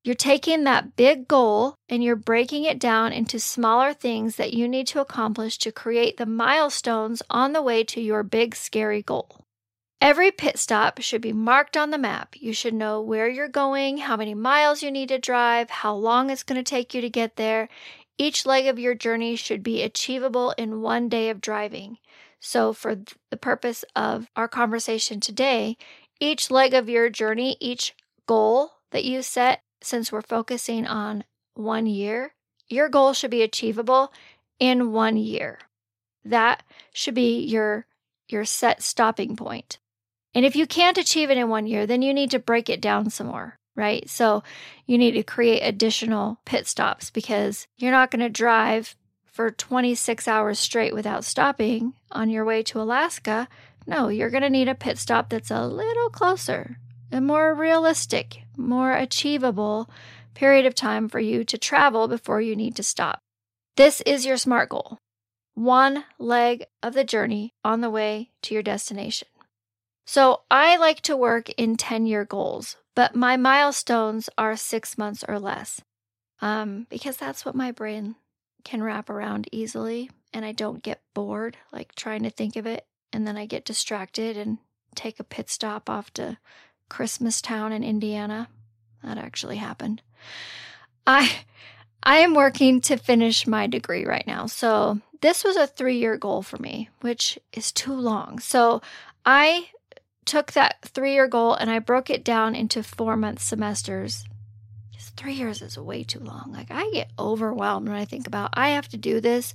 You're 0.04 0.16
taking 0.16 0.64
that 0.64 0.96
big 0.96 1.28
goal 1.28 1.76
and 1.88 2.02
you're 2.02 2.16
breaking 2.16 2.64
it 2.64 2.80
down 2.80 3.12
into 3.12 3.38
smaller 3.38 3.92
things 3.92 4.34
that 4.34 4.52
you 4.52 4.66
need 4.66 4.88
to 4.88 5.00
accomplish 5.00 5.58
to 5.58 5.70
create 5.70 6.16
the 6.16 6.26
milestones 6.26 7.22
on 7.30 7.52
the 7.52 7.62
way 7.62 7.84
to 7.84 8.00
your 8.00 8.24
big, 8.24 8.56
scary 8.56 9.02
goal. 9.02 9.44
Every 10.00 10.32
pit 10.32 10.58
stop 10.58 11.00
should 11.00 11.20
be 11.20 11.32
marked 11.32 11.76
on 11.76 11.90
the 11.90 11.98
map. 11.98 12.34
You 12.34 12.52
should 12.52 12.74
know 12.74 13.00
where 13.00 13.28
you're 13.28 13.46
going, 13.46 13.98
how 13.98 14.16
many 14.16 14.34
miles 14.34 14.82
you 14.82 14.90
need 14.90 15.10
to 15.10 15.18
drive, 15.18 15.70
how 15.70 15.94
long 15.94 16.30
it's 16.30 16.42
going 16.42 16.62
to 16.62 16.68
take 16.68 16.92
you 16.94 17.00
to 17.00 17.08
get 17.08 17.36
there. 17.36 17.68
Each 18.18 18.44
leg 18.44 18.66
of 18.66 18.80
your 18.80 18.96
journey 18.96 19.36
should 19.36 19.62
be 19.62 19.82
achievable 19.82 20.52
in 20.58 20.80
one 20.80 21.08
day 21.08 21.30
of 21.30 21.40
driving. 21.40 21.98
So, 22.40 22.72
for 22.72 22.96
the 23.30 23.36
purpose 23.36 23.84
of 23.94 24.26
our 24.34 24.48
conversation 24.48 25.20
today, 25.20 25.76
each 26.18 26.50
leg 26.50 26.74
of 26.74 26.88
your 26.88 27.08
journey, 27.08 27.56
each 27.60 27.94
goal 28.26 28.72
that 28.90 29.04
you 29.04 29.22
set 29.22 29.60
since 29.84 30.10
we're 30.10 30.22
focusing 30.22 30.86
on 30.86 31.24
one 31.54 31.86
year, 31.86 32.34
your 32.68 32.88
goal 32.88 33.12
should 33.12 33.30
be 33.30 33.42
achievable 33.42 34.12
in 34.58 34.92
one 34.92 35.16
year. 35.16 35.58
That 36.24 36.62
should 36.92 37.14
be 37.14 37.44
your 37.44 37.86
your 38.28 38.44
set 38.44 38.82
stopping 38.82 39.36
point. 39.36 39.78
And 40.34 40.44
if 40.46 40.56
you 40.56 40.66
can't 40.66 40.96
achieve 40.96 41.30
it 41.30 41.36
in 41.36 41.48
one 41.48 41.66
year, 41.66 41.86
then 41.86 42.00
you 42.00 42.14
need 42.14 42.30
to 42.30 42.38
break 42.38 42.70
it 42.70 42.80
down 42.80 43.10
some 43.10 43.26
more, 43.26 43.58
right? 43.76 44.08
So 44.08 44.42
you 44.86 44.96
need 44.96 45.12
to 45.12 45.22
create 45.22 45.60
additional 45.60 46.38
pit 46.46 46.66
stops 46.66 47.10
because 47.10 47.66
you're 47.76 47.90
not 47.90 48.10
going 48.10 48.20
to 48.20 48.30
drive 48.30 48.96
for 49.26 49.50
26 49.50 50.26
hours 50.28 50.58
straight 50.58 50.94
without 50.94 51.24
stopping 51.24 51.94
on 52.10 52.30
your 52.30 52.44
way 52.44 52.62
to 52.62 52.80
Alaska. 52.80 53.48
No, 53.86 54.08
you're 54.08 54.30
going 54.30 54.42
to 54.42 54.50
need 54.50 54.68
a 54.68 54.74
pit 54.74 54.98
stop 54.98 55.28
that's 55.28 55.50
a 55.50 55.66
little 55.66 56.08
closer, 56.08 56.78
a 57.12 57.20
more 57.20 57.54
realistic, 57.54 58.42
more 58.56 58.92
achievable 58.92 59.88
period 60.34 60.66
of 60.66 60.74
time 60.74 61.08
for 61.08 61.20
you 61.20 61.44
to 61.44 61.58
travel 61.58 62.08
before 62.08 62.40
you 62.40 62.56
need 62.56 62.74
to 62.76 62.82
stop. 62.82 63.20
This 63.76 64.00
is 64.02 64.26
your 64.26 64.36
SMART 64.36 64.70
goal 64.70 64.98
one 65.54 66.04
leg 66.18 66.64
of 66.82 66.94
the 66.94 67.04
journey 67.04 67.52
on 67.62 67.80
the 67.80 67.90
way 67.90 68.30
to 68.42 68.54
your 68.54 68.62
destination. 68.62 69.28
So 70.06 70.42
I 70.50 70.76
like 70.76 71.00
to 71.02 71.16
work 71.16 71.50
in 71.50 71.76
10 71.76 72.06
year 72.06 72.24
goals, 72.24 72.76
but 72.96 73.14
my 73.14 73.36
milestones 73.36 74.28
are 74.36 74.56
six 74.56 74.98
months 74.98 75.24
or 75.28 75.38
less 75.38 75.80
um, 76.40 76.86
because 76.90 77.16
that's 77.16 77.44
what 77.44 77.54
my 77.54 77.70
brain 77.70 78.16
can 78.64 78.82
wrap 78.82 79.10
around 79.10 79.48
easily. 79.52 80.10
And 80.32 80.44
I 80.44 80.52
don't 80.52 80.82
get 80.82 81.02
bored, 81.14 81.58
like 81.72 81.94
trying 81.94 82.22
to 82.22 82.30
think 82.30 82.56
of 82.56 82.66
it. 82.66 82.86
And 83.12 83.26
then 83.26 83.36
I 83.36 83.44
get 83.46 83.64
distracted 83.64 84.36
and 84.36 84.58
take 84.94 85.20
a 85.20 85.24
pit 85.24 85.50
stop 85.50 85.90
off 85.90 86.12
to 86.14 86.38
Christmastown 86.92 87.72
in 87.72 87.82
Indiana. 87.82 88.48
That 89.02 89.16
actually 89.18 89.56
happened. 89.56 90.02
I 91.06 91.44
I 92.02 92.18
am 92.18 92.34
working 92.34 92.80
to 92.82 92.96
finish 92.96 93.46
my 93.46 93.66
degree 93.66 94.04
right 94.04 94.26
now. 94.26 94.46
So, 94.46 95.00
this 95.20 95.44
was 95.44 95.56
a 95.56 95.68
3-year 95.68 96.16
goal 96.16 96.42
for 96.42 96.58
me, 96.58 96.90
which 97.00 97.38
is 97.52 97.72
too 97.72 97.94
long. 97.94 98.40
So, 98.40 98.82
I 99.24 99.68
took 100.24 100.52
that 100.52 100.82
3-year 100.82 101.28
goal 101.28 101.54
and 101.54 101.70
I 101.70 101.78
broke 101.78 102.10
it 102.10 102.24
down 102.24 102.54
into 102.54 102.80
4-month 102.80 103.40
semesters. 103.40 104.24
3 105.16 105.34
years 105.34 105.62
is 105.62 105.78
way 105.78 106.04
too 106.04 106.20
long. 106.20 106.52
Like 106.52 106.68
I 106.70 106.90
get 106.90 107.10
overwhelmed 107.18 107.88
when 107.88 107.98
I 107.98 108.04
think 108.04 108.26
about 108.26 108.50
I 108.54 108.70
have 108.70 108.88
to 108.88 108.96
do 108.96 109.20
this 109.20 109.54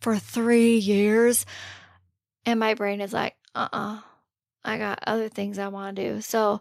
for 0.00 0.16
3 0.16 0.76
years 0.76 1.44
and 2.46 2.60
my 2.60 2.74
brain 2.74 3.00
is 3.00 3.12
like, 3.12 3.34
"Uh-uh. 3.54 3.98
I 4.64 4.78
got 4.78 5.02
other 5.06 5.28
things 5.28 5.58
I 5.58 5.68
want 5.68 5.96
to 5.96 6.14
do. 6.14 6.20
So 6.20 6.60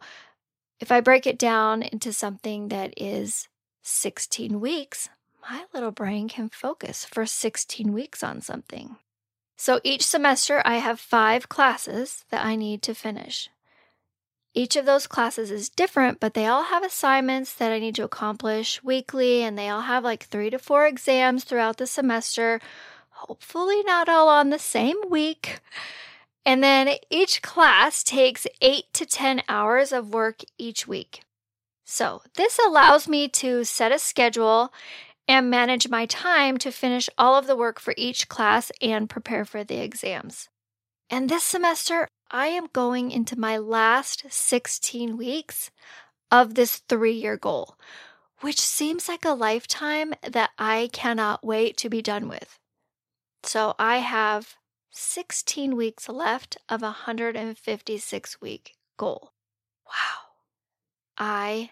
if 0.80 0.92
I 0.92 1.02
break 1.02 1.28
it 1.28 1.38
down 1.38 1.84
into 1.84 2.12
something 2.12 2.70
that 2.70 2.94
is 2.98 3.48
16 3.84 4.60
weeks, 4.60 5.10
my 5.50 5.66
little 5.74 5.92
brain 5.92 6.28
can 6.28 6.50
focus 6.50 7.06
for 7.06 7.26
16 7.26 7.94
weeks 7.94 8.24
on 8.24 8.42
something. 8.42 8.98
So 9.58 9.80
each 9.84 10.04
semester, 10.04 10.62
I 10.66 10.78
have 10.78 11.00
five 11.00 11.48
classes 11.50 12.26
that 12.32 12.44
I 12.44 12.56
need 12.56 12.82
to 12.84 12.96
finish. 12.96 13.50
Each 14.54 14.76
of 14.76 14.86
those 14.86 15.08
classes 15.08 15.50
is 15.50 15.70
different, 15.70 16.20
but 16.20 16.34
they 16.34 16.46
all 16.46 16.64
have 16.64 16.84
assignments 16.84 17.54
that 17.54 17.72
I 17.72 17.80
need 17.80 17.96
to 17.96 18.04
accomplish 18.04 18.84
weekly, 18.84 19.44
and 19.44 19.58
they 19.58 19.70
all 19.70 19.82
have 19.82 20.04
like 20.04 20.26
three 20.26 20.50
to 20.50 20.60
four 20.60 20.88
exams 20.88 21.44
throughout 21.44 21.78
the 21.78 21.88
semester. 21.88 22.60
Hopefully, 23.12 23.84
not 23.84 24.10
all 24.10 24.28
on 24.28 24.50
the 24.50 24.60
same 24.60 24.98
week. 25.10 25.62
And 26.46 26.64
then 26.64 26.96
each 27.10 27.42
class 27.42 28.04
takes 28.04 28.48
eight 28.62 28.86
to 28.94 29.06
10 29.06 29.44
hours 29.48 29.92
of 29.92 30.14
work 30.14 30.42
each 30.58 30.88
week. 30.88 31.24
So, 31.86 32.22
this 32.36 32.58
allows 32.58 33.08
me 33.08 33.28
to 33.30 33.64
set 33.64 33.92
a 33.92 34.00
schedule 34.00 34.74
and 35.28 35.50
manage 35.50 35.90
my 35.90 36.06
time 36.06 36.58
to 36.58 36.72
finish 36.72 37.10
all 37.18 37.36
of 37.36 37.48
the 37.48 37.56
work 37.56 37.80
for 37.80 37.94
each 37.98 38.28
class 38.28 38.72
and 38.82 39.10
prepare 39.10 39.46
for 39.46 39.64
the 39.64 39.82
exams. 39.82 40.50
And 41.10 41.30
this 41.30 41.44
semester, 41.44 42.08
I 42.32 42.48
am 42.48 42.68
going 42.74 43.12
into 43.12 43.38
my 43.38 43.58
last 43.58 44.24
16 44.30 45.18
weeks 45.18 45.70
of 46.32 46.56
this 46.56 46.78
three 46.88 47.14
year 47.14 47.38
goal, 47.38 47.76
which 48.40 48.60
seems 48.60 49.10
like 49.10 49.26
a 49.26 49.32
lifetime 49.32 50.14
that 50.28 50.52
I 50.58 50.90
cannot 50.94 51.46
wait 51.46 51.78
to 51.78 51.90
be 51.90 52.02
done 52.02 52.30
with. 52.30 52.58
So 53.44 53.76
I 53.78 53.98
have 53.98 54.56
16 54.92 55.76
weeks 55.76 56.10
left 56.10 56.58
of 56.70 56.82
a 56.82 56.86
156 57.08 58.42
week 58.42 58.76
goal. 58.98 59.32
Wow. 59.86 60.22
I 61.18 61.72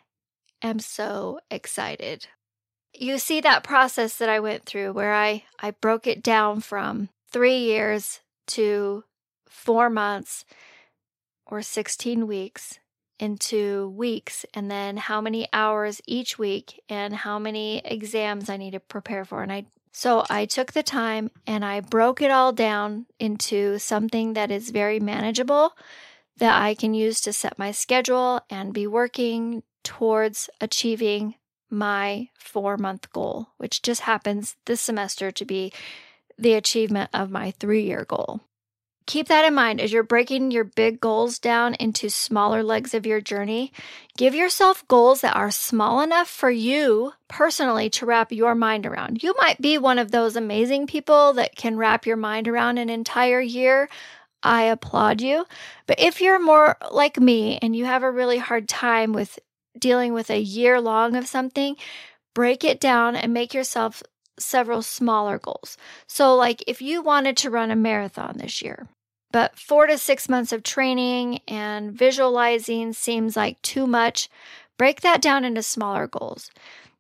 am 0.62 0.80
so 0.80 1.40
excited. 1.52 2.28
You 2.94 3.18
see 3.18 3.42
that 3.42 3.64
process 3.64 4.18
that 4.18 4.30
I 4.30 4.40
went 4.40 4.66
through 4.66 4.94
where 4.94 5.14
I, 5.14 5.44
I 5.60 5.72
broke 5.72 6.08
it 6.08 6.24
down 6.24 6.62
from 6.62 7.10
three 7.32 7.58
years 7.58 8.22
to 8.48 9.04
four 9.48 9.90
months 9.90 10.46
or 11.46 11.62
16 11.62 12.26
weeks 12.28 12.80
into 13.20 13.90
weeks 13.90 14.46
and 14.54 14.72
then 14.72 14.98
how 14.98 15.20
many 15.20 15.48
hours 15.52 16.02
each 16.08 16.40
week 16.40 16.82
and 16.88 17.14
how 17.14 17.38
many 17.38 17.80
exams 17.80 18.50
I 18.50 18.58
need 18.58 18.72
to 18.72 18.80
prepare 18.80 19.26
for. 19.26 19.44
And 19.44 19.52
I 19.52 19.66
so 19.91 20.25
I 20.29 20.46
took 20.46 20.74
the 20.74 20.84
time 20.84 21.31
and 21.48 21.65
I 21.65 21.79
broke 21.79 22.22
it 22.22 22.31
all 22.31 22.51
down 22.51 23.08
into 23.19 23.79
something 23.79 24.34
that 24.34 24.51
is 24.51 24.69
very 24.69 25.00
manageable 25.00 25.74
that 26.38 26.62
I 26.62 26.74
can 26.74 26.93
use 26.93 27.22
to 27.22 27.34
set 27.34 27.60
my 27.60 27.72
schedule 27.72 28.41
and 28.50 28.74
be 28.74 28.88
working 28.88 29.63
towards 29.84 30.50
achieving 30.62 31.36
my 31.69 32.29
four 32.39 32.77
month 32.77 33.12
goal, 33.12 33.50
which 33.58 33.81
just 33.81 34.01
happens 34.01 34.55
this 34.65 34.81
semester 34.81 35.31
to 35.31 35.46
be 35.46 35.72
the 36.38 36.53
achievement 36.53 37.10
of 37.13 37.29
my 37.29 37.51
three 37.51 37.84
year 37.84 38.05
goal. 38.05 38.41
Keep 39.10 39.28
that 39.30 39.44
in 39.44 39.56
mind 39.56 39.82
as 39.82 39.92
you're 39.92 40.04
breaking 40.04 40.51
your 40.51 40.63
big 40.63 41.01
goals 41.01 41.39
down 41.39 41.74
into 41.74 42.12
smaller 42.12 42.62
legs 42.62 42.94
of 42.94 43.08
your 43.08 43.20
journey. 43.20 43.74
Give 44.16 44.36
yourself 44.36 44.88
goals 44.88 45.22
that 45.22 45.36
are 45.36 45.50
small 45.50 46.01
enough 46.01 46.30
for 46.30 46.51
you 46.51 47.13
personally 47.28 47.89
to 47.89 48.06
wrap 48.06 48.32
your 48.32 48.54
mind 48.54 48.86
around. 48.86 49.24
You 49.24 49.34
might 49.39 49.60
be 49.60 49.80
one 49.80 49.98
of 49.98 50.12
those 50.12 50.36
amazing 50.36 50.86
people 50.86 51.34
that 51.34 51.56
can 51.56 51.75
wrap 51.75 52.06
your 52.06 52.18
mind 52.18 52.48
around 52.48 52.78
an 52.78 52.92
entire 52.92 53.42
year. 53.42 53.89
I 54.44 54.66
applaud 54.66 55.22
you. 55.22 55.48
But 55.88 56.00
if 56.00 56.22
you're 56.22 56.39
more 56.39 56.78
like 56.92 57.20
me 57.20 57.58
and 57.63 57.75
you 57.75 57.86
have 57.86 58.04
a 58.04 58.12
really 58.12 58.38
hard 58.38 58.70
time 58.70 59.12
with 59.12 59.39
dealing 59.80 60.13
with 60.13 60.30
a 60.30 60.39
year 60.39 60.80
long 60.80 61.16
of 61.16 61.25
something, 61.25 61.78
break 62.36 62.63
it 62.63 62.80
down 62.80 63.16
and 63.16 63.34
make 63.34 63.56
yourself 63.56 64.04
several 64.38 64.84
smaller 64.84 65.39
goals. 65.39 65.78
So, 66.06 66.36
like 66.36 66.63
if 66.68 66.80
you 66.80 67.01
wanted 67.01 67.38
to 67.38 67.50
run 67.50 67.72
a 67.72 67.75
marathon 67.75 68.38
this 68.38 68.62
year, 68.62 68.88
but 69.31 69.57
four 69.57 69.88
to 69.88 69.98
six 69.98 70.27
months 70.27 70.51
of 70.51 70.63
training 70.63 71.41
and 71.48 71.91
visualizing 71.91 72.94
seems 72.94 73.35
like 73.35 73.61
too 73.61 73.85
much. 73.85 74.29
Break 74.77 75.01
that 75.01 75.22
down 75.22 75.46
into 75.46 75.61
smaller 75.61 76.07
goals. 76.07 76.50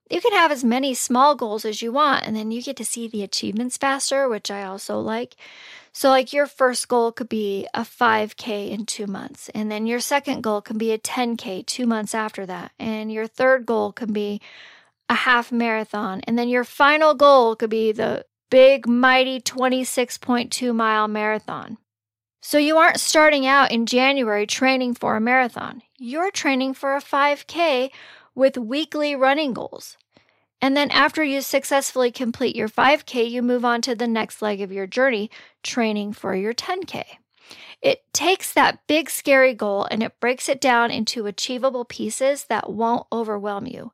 You 0.09 0.21
can 0.21 0.33
have 0.33 0.51
as 0.51 0.63
many 0.63 0.95
small 0.95 1.35
goals 1.35 1.65
as 1.65 1.81
you 1.81 1.91
want, 1.91 2.25
and 2.25 2.35
then 2.35 2.49
you 2.49 2.63
get 2.63 2.75
to 2.77 2.85
see 2.85 3.07
the 3.07 3.21
achievements 3.21 3.77
faster, 3.77 4.27
which 4.27 4.49
I 4.49 4.63
also 4.63 4.99
like. 4.99 5.35
So, 5.93 6.09
like 6.09 6.33
your 6.33 6.47
first 6.47 6.87
goal 6.87 7.11
could 7.11 7.29
be 7.29 7.67
a 7.73 7.81
5K 7.81 8.71
in 8.71 8.85
two 8.85 9.05
months, 9.05 9.49
and 9.49 9.71
then 9.71 9.85
your 9.85 9.99
second 9.99 10.41
goal 10.41 10.61
can 10.61 10.77
be 10.77 10.91
a 10.91 10.97
10K 10.97 11.65
two 11.65 11.85
months 11.85 12.15
after 12.15 12.45
that, 12.47 12.71
and 12.79 13.11
your 13.11 13.27
third 13.27 13.65
goal 13.67 13.91
can 13.91 14.11
be 14.11 14.41
a 15.09 15.13
half 15.13 15.51
marathon, 15.51 16.21
and 16.25 16.39
then 16.39 16.49
your 16.49 16.63
final 16.63 17.13
goal 17.13 17.55
could 17.55 17.69
be 17.69 17.91
the 17.91 18.25
big, 18.49 18.87
mighty 18.87 19.39
26.2 19.39 20.73
mile 20.73 21.07
marathon. 21.07 21.77
So 22.41 22.57
you 22.57 22.77
aren't 22.77 22.99
starting 22.99 23.45
out 23.45 23.71
in 23.71 23.85
January 23.85 24.47
training 24.47 24.93
for 24.95 25.15
a 25.15 25.21
marathon. 25.21 25.81
You're 25.97 26.31
training 26.31 26.73
for 26.73 26.95
a 26.95 27.01
5K 27.01 27.91
with 28.33 28.57
weekly 28.57 29.15
running 29.15 29.53
goals. 29.53 29.97
And 30.61 30.75
then 30.75 30.91
after 30.91 31.23
you 31.23 31.41
successfully 31.41 32.11
complete 32.11 32.55
your 32.55 32.69
5K, 32.69 33.29
you 33.29 33.41
move 33.41 33.65
on 33.65 33.81
to 33.83 33.95
the 33.95 34.07
next 34.07 34.41
leg 34.41 34.61
of 34.61 34.71
your 34.71 34.87
journey, 34.87 35.29
training 35.63 36.13
for 36.13 36.35
your 36.35 36.53
10K. 36.53 37.03
It 37.81 38.03
takes 38.13 38.53
that 38.53 38.85
big, 38.87 39.09
scary 39.09 39.53
goal 39.53 39.87
and 39.89 40.03
it 40.03 40.19
breaks 40.19 40.49
it 40.49 40.59
down 40.59 40.91
into 40.91 41.25
achievable 41.25 41.85
pieces 41.85 42.45
that 42.45 42.69
won't 42.69 43.07
overwhelm 43.11 43.67
you. 43.67 43.91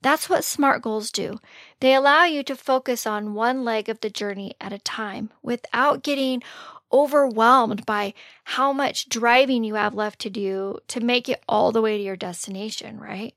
That's 0.00 0.28
what 0.28 0.44
SMART 0.44 0.82
goals 0.82 1.12
do. 1.12 1.38
They 1.80 1.94
allow 1.94 2.24
you 2.24 2.42
to 2.44 2.56
focus 2.56 3.06
on 3.06 3.34
one 3.34 3.64
leg 3.64 3.88
of 3.88 4.00
the 4.00 4.10
journey 4.10 4.54
at 4.60 4.72
a 4.72 4.78
time 4.78 5.30
without 5.42 6.02
getting 6.02 6.42
overwhelmed 6.92 7.86
by 7.86 8.14
how 8.44 8.72
much 8.72 9.08
driving 9.08 9.64
you 9.64 9.74
have 9.74 9.94
left 9.94 10.20
to 10.20 10.30
do 10.30 10.78
to 10.88 11.00
make 11.00 11.28
it 11.28 11.42
all 11.48 11.72
the 11.72 11.82
way 11.82 11.96
to 11.96 12.04
your 12.04 12.16
destination, 12.16 12.98
right? 12.98 13.34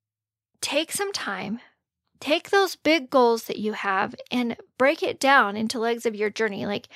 Take 0.61 0.91
some 0.91 1.13
time, 1.13 1.59
take 2.19 2.49
those 2.49 2.75
big 2.75 3.09
goals 3.09 3.43
that 3.45 3.57
you 3.57 3.73
have 3.73 4.15
and 4.31 4.57
break 4.77 5.03
it 5.03 5.19
down 5.19 5.55
into 5.55 5.79
legs 5.79 6.05
of 6.05 6.15
your 6.15 6.29
journey. 6.29 6.65
Like, 6.65 6.87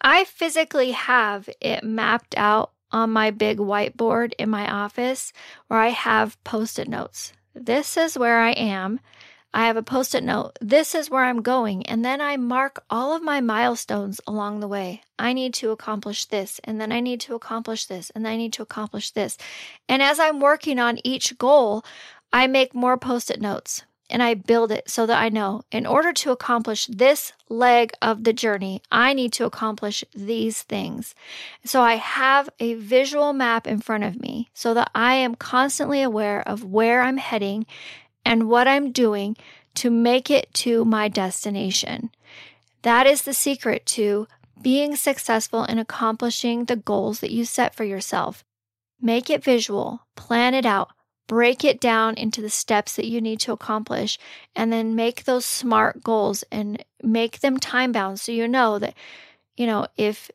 I 0.00 0.24
physically 0.24 0.92
have 0.92 1.48
it 1.60 1.84
mapped 1.84 2.34
out 2.36 2.72
on 2.90 3.10
my 3.10 3.30
big 3.30 3.58
whiteboard 3.58 4.32
in 4.38 4.50
my 4.50 4.70
office 4.70 5.32
where 5.68 5.80
I 5.80 5.88
have 5.88 6.42
post 6.44 6.78
it 6.78 6.88
notes. 6.88 7.32
This 7.54 7.96
is 7.96 8.18
where 8.18 8.38
I 8.38 8.50
am. 8.50 9.00
I 9.54 9.66
have 9.66 9.76
a 9.76 9.82
post 9.82 10.14
it 10.14 10.24
note. 10.24 10.58
This 10.60 10.94
is 10.94 11.10
where 11.10 11.24
I'm 11.24 11.42
going. 11.42 11.86
And 11.86 12.04
then 12.04 12.20
I 12.20 12.36
mark 12.36 12.84
all 12.88 13.14
of 13.14 13.22
my 13.22 13.40
milestones 13.40 14.20
along 14.26 14.60
the 14.60 14.68
way. 14.68 15.02
I 15.18 15.32
need 15.32 15.54
to 15.54 15.70
accomplish 15.70 16.24
this. 16.26 16.60
And 16.64 16.80
then 16.80 16.92
I 16.92 17.00
need 17.00 17.20
to 17.22 17.34
accomplish 17.34 17.86
this. 17.86 18.10
And 18.10 18.26
I 18.26 18.36
need 18.36 18.52
to 18.54 18.62
accomplish 18.62 19.10
this. 19.10 19.36
And 19.88 20.02
as 20.02 20.18
I'm 20.18 20.40
working 20.40 20.78
on 20.78 20.98
each 21.04 21.36
goal, 21.38 21.84
I 22.32 22.46
make 22.46 22.74
more 22.74 22.96
post 22.96 23.30
it 23.30 23.40
notes 23.40 23.82
and 24.12 24.22
I 24.22 24.34
build 24.34 24.70
it 24.70 24.90
so 24.90 25.06
that 25.06 25.20
I 25.20 25.30
know 25.30 25.62
in 25.72 25.86
order 25.86 26.12
to 26.12 26.30
accomplish 26.30 26.86
this 26.86 27.32
leg 27.48 27.92
of 28.02 28.24
the 28.24 28.34
journey, 28.34 28.82
I 28.92 29.14
need 29.14 29.32
to 29.34 29.46
accomplish 29.46 30.04
these 30.14 30.62
things. 30.62 31.14
So 31.64 31.80
I 31.80 31.94
have 31.96 32.50
a 32.60 32.74
visual 32.74 33.32
map 33.32 33.66
in 33.66 33.80
front 33.80 34.04
of 34.04 34.20
me 34.20 34.50
so 34.52 34.74
that 34.74 34.90
I 34.94 35.14
am 35.14 35.34
constantly 35.34 36.02
aware 36.02 36.46
of 36.46 36.62
where 36.62 37.02
I'm 37.02 37.16
heading 37.16 37.66
and 38.24 38.48
what 38.48 38.68
I'm 38.68 38.92
doing 38.92 39.36
to 39.74 39.90
make 39.90 40.30
it 40.30 40.52
to 40.54 40.84
my 40.84 41.08
destination. 41.08 42.10
That 42.82 43.06
is 43.06 43.22
the 43.22 43.34
secret 43.34 43.86
to 43.86 44.26
being 44.60 44.96
successful 44.96 45.64
in 45.64 45.78
accomplishing 45.78 46.64
the 46.64 46.76
goals 46.76 47.20
that 47.20 47.32
you 47.32 47.44
set 47.44 47.74
for 47.74 47.84
yourself. 47.84 48.44
Make 49.00 49.30
it 49.30 49.42
visual, 49.42 50.06
plan 50.14 50.54
it 50.54 50.66
out, 50.66 50.90
break 51.26 51.64
it 51.64 51.80
down 51.80 52.14
into 52.14 52.40
the 52.40 52.50
steps 52.50 52.94
that 52.96 53.06
you 53.06 53.20
need 53.20 53.40
to 53.40 53.52
accomplish, 53.52 54.18
and 54.54 54.72
then 54.72 54.94
make 54.94 55.24
those 55.24 55.44
smart 55.44 56.02
goals 56.02 56.44
and 56.52 56.84
make 57.02 57.40
them 57.40 57.58
time 57.58 57.92
bound 57.92 58.20
so 58.20 58.30
you 58.30 58.46
know 58.46 58.78
that, 58.78 58.94
you 59.56 59.66
know, 59.66 59.86
if 59.96 60.30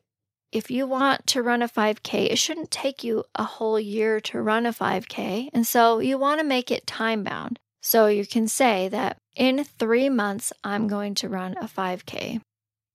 if 0.50 0.70
you 0.70 0.86
want 0.86 1.26
to 1.26 1.42
run 1.42 1.60
a 1.60 1.68
5K, 1.68 2.30
it 2.30 2.38
shouldn't 2.38 2.70
take 2.70 3.04
you 3.04 3.24
a 3.34 3.44
whole 3.44 3.78
year 3.78 4.18
to 4.20 4.40
run 4.40 4.64
a 4.64 4.72
5K. 4.72 5.50
And 5.52 5.66
so 5.66 5.98
you 5.98 6.16
want 6.16 6.40
to 6.40 6.46
make 6.46 6.70
it 6.70 6.86
time 6.86 7.22
bound. 7.22 7.58
So 7.80 8.06
you 8.06 8.26
can 8.26 8.48
say 8.48 8.88
that 8.88 9.18
in 9.36 9.64
three 9.64 10.08
months, 10.08 10.52
I'm 10.64 10.88
going 10.88 11.14
to 11.16 11.28
run 11.28 11.56
a 11.60 11.66
5K. 11.66 12.40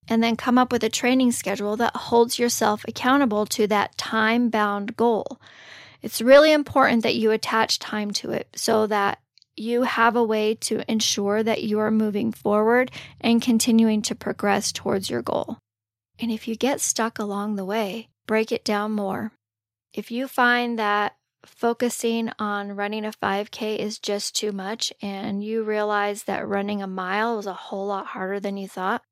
And 0.10 0.22
then 0.22 0.36
come 0.36 0.58
up 0.58 0.72
with 0.72 0.84
a 0.84 0.90
training 0.90 1.32
schedule 1.32 1.78
that 1.78 1.96
holds 1.96 2.38
yourself 2.38 2.84
accountable 2.88 3.46
to 3.48 3.68
that 3.68 3.98
time 3.98 4.50
bound 4.50 4.98
goal. 4.98 5.40
It's 6.02 6.22
really 6.22 6.52
important 6.52 7.04
that 7.04 7.16
you 7.16 7.32
attach 7.32 7.80
time 7.80 8.12
to 8.12 8.32
it 8.32 8.50
so 8.56 8.86
that 8.88 9.20
you 9.56 9.84
have 9.84 10.16
a 10.16 10.24
way 10.24 10.56
to 10.56 10.84
ensure 10.92 11.44
that 11.44 11.64
you 11.64 11.80
are 11.80 11.92
moving 11.92 12.32
forward 12.32 12.92
and 13.22 13.42
continuing 13.42 14.02
to 14.02 14.16
progress 14.16 14.72
towards 14.74 15.10
your 15.10 15.22
goal. 15.22 15.58
And 16.20 16.32
if 16.32 16.48
you 16.48 16.56
get 16.56 16.82
stuck 16.82 17.20
along 17.20 17.56
the 17.56 17.66
way, 17.66 18.10
break 18.28 18.52
it 18.52 18.66
down 18.66 18.92
more. 18.92 19.32
If 19.94 20.12
you 20.12 20.28
find 20.28 20.78
that 20.80 21.16
focusing 21.46 22.32
on 22.40 22.76
running 22.76 23.06
a 23.06 23.12
5K 23.12 23.78
is 23.78 24.00
just 24.00 24.36
too 24.36 24.52
much 24.52 24.94
and 25.02 25.44
you 25.44 25.64
realize 25.64 26.24
that 26.24 26.48
running 26.48 26.82
a 26.82 26.88
mile 26.88 27.38
was 27.38 27.46
a 27.46 27.54
whole 27.54 27.88
lot 27.88 28.08
harder 28.08 28.40
than 28.40 28.58
you 28.58 28.68
thought, 28.68 29.04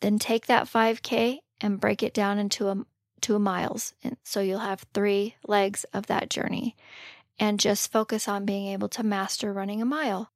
then 0.00 0.18
take 0.18 0.46
that 0.46 0.66
5K 0.66 1.38
and 1.60 1.80
break 1.80 2.02
it 2.02 2.14
down 2.14 2.38
into 2.38 2.68
a 2.68 2.84
two 3.20 3.38
miles. 3.38 3.94
And 4.04 4.16
so 4.24 4.40
you'll 4.40 4.60
have 4.60 4.84
3 4.94 5.34
legs 5.46 5.84
of 5.92 6.06
that 6.06 6.30
journey. 6.30 6.76
And 7.38 7.60
just 7.60 7.92
focus 7.92 8.26
on 8.26 8.44
being 8.44 8.66
able 8.68 8.88
to 8.90 9.02
master 9.02 9.52
running 9.52 9.80
a 9.80 9.86
mile 9.86 10.30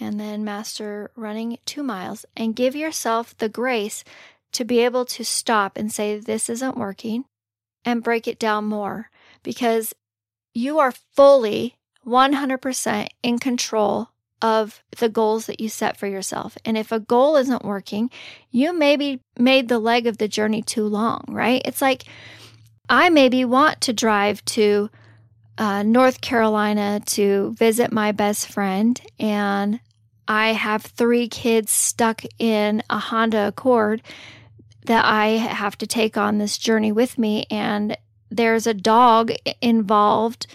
and 0.00 0.18
then 0.18 0.44
master 0.44 1.10
running 1.14 1.58
2 1.66 1.82
miles 1.82 2.24
and 2.36 2.56
give 2.56 2.74
yourself 2.74 3.36
the 3.36 3.48
grace 3.48 4.04
to 4.52 4.64
be 4.64 4.80
able 4.80 5.04
to 5.04 5.24
stop 5.24 5.76
and 5.76 5.92
say 5.92 6.18
this 6.18 6.48
isn't 6.48 6.78
working 6.78 7.24
and 7.84 8.02
break 8.02 8.26
it 8.26 8.38
down 8.38 8.64
more 8.64 9.10
because 9.42 9.94
you 10.54 10.78
are 10.78 10.92
fully 11.14 11.76
100% 12.06 13.06
in 13.22 13.38
control 13.38 14.08
of 14.40 14.82
the 14.98 15.08
goals 15.08 15.46
that 15.46 15.60
you 15.60 15.68
set 15.68 15.96
for 15.96 16.06
yourself. 16.06 16.56
And 16.64 16.78
if 16.78 16.92
a 16.92 17.00
goal 17.00 17.36
isn't 17.36 17.64
working, 17.64 18.10
you 18.50 18.72
maybe 18.72 19.20
made 19.38 19.68
the 19.68 19.78
leg 19.78 20.06
of 20.06 20.18
the 20.18 20.28
journey 20.28 20.62
too 20.62 20.86
long, 20.86 21.24
right? 21.28 21.60
It's 21.64 21.82
like 21.82 22.04
I 22.88 23.10
maybe 23.10 23.44
want 23.44 23.80
to 23.82 23.92
drive 23.92 24.44
to 24.46 24.90
uh, 25.58 25.82
North 25.82 26.20
Carolina 26.20 27.00
to 27.06 27.52
visit 27.58 27.92
my 27.92 28.12
best 28.12 28.48
friend, 28.48 29.00
and 29.18 29.80
I 30.28 30.52
have 30.52 30.82
three 30.82 31.26
kids 31.28 31.72
stuck 31.72 32.22
in 32.38 32.82
a 32.88 32.98
Honda 32.98 33.48
Accord 33.48 34.02
that 34.86 35.04
I 35.04 35.30
have 35.30 35.76
to 35.78 35.86
take 35.86 36.16
on 36.16 36.38
this 36.38 36.56
journey 36.56 36.92
with 36.92 37.18
me. 37.18 37.46
And 37.50 37.96
there's 38.30 38.66
a 38.66 38.74
dog 38.74 39.32
involved, 39.60 40.46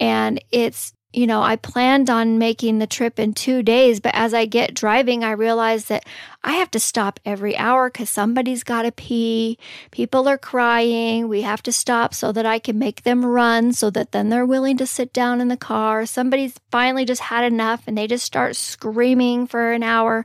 and 0.00 0.42
it's 0.50 0.92
you 1.12 1.26
know, 1.26 1.42
I 1.42 1.56
planned 1.56 2.08
on 2.08 2.38
making 2.38 2.78
the 2.78 2.86
trip 2.86 3.18
in 3.18 3.34
two 3.34 3.62
days, 3.62 4.00
but 4.00 4.14
as 4.14 4.32
I 4.32 4.46
get 4.46 4.74
driving, 4.74 5.22
I 5.22 5.32
realize 5.32 5.86
that 5.86 6.06
I 6.42 6.52
have 6.52 6.70
to 6.70 6.80
stop 6.80 7.20
every 7.26 7.54
hour 7.56 7.90
because 7.90 8.08
somebody's 8.08 8.64
got 8.64 8.82
to 8.82 8.92
pee. 8.92 9.58
People 9.90 10.26
are 10.26 10.38
crying. 10.38 11.28
We 11.28 11.42
have 11.42 11.62
to 11.64 11.72
stop 11.72 12.14
so 12.14 12.32
that 12.32 12.46
I 12.46 12.58
can 12.58 12.78
make 12.78 13.02
them 13.02 13.26
run 13.26 13.74
so 13.74 13.90
that 13.90 14.12
then 14.12 14.30
they're 14.30 14.46
willing 14.46 14.78
to 14.78 14.86
sit 14.86 15.12
down 15.12 15.42
in 15.42 15.48
the 15.48 15.56
car. 15.56 16.06
Somebody's 16.06 16.54
finally 16.70 17.04
just 17.04 17.20
had 17.20 17.44
enough 17.44 17.82
and 17.86 17.96
they 17.96 18.06
just 18.06 18.24
start 18.24 18.56
screaming 18.56 19.46
for 19.46 19.72
an 19.72 19.82
hour. 19.82 20.24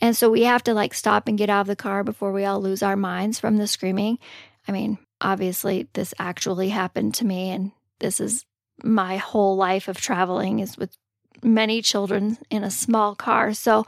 And 0.00 0.16
so 0.16 0.30
we 0.30 0.44
have 0.44 0.64
to 0.64 0.74
like 0.74 0.94
stop 0.94 1.28
and 1.28 1.36
get 1.36 1.50
out 1.50 1.62
of 1.62 1.66
the 1.66 1.76
car 1.76 2.02
before 2.02 2.32
we 2.32 2.46
all 2.46 2.62
lose 2.62 2.82
our 2.82 2.96
minds 2.96 3.38
from 3.38 3.58
the 3.58 3.66
screaming. 3.66 4.18
I 4.66 4.72
mean, 4.72 4.96
obviously, 5.20 5.88
this 5.92 6.14
actually 6.18 6.68
happened 6.68 7.14
to 7.14 7.26
me, 7.26 7.50
and 7.50 7.72
this 7.98 8.20
is 8.20 8.44
my 8.82 9.16
whole 9.16 9.56
life 9.56 9.88
of 9.88 10.00
traveling 10.00 10.60
is 10.60 10.76
with 10.76 10.96
many 11.42 11.82
children 11.82 12.38
in 12.50 12.64
a 12.64 12.70
small 12.70 13.14
car. 13.14 13.52
So 13.54 13.86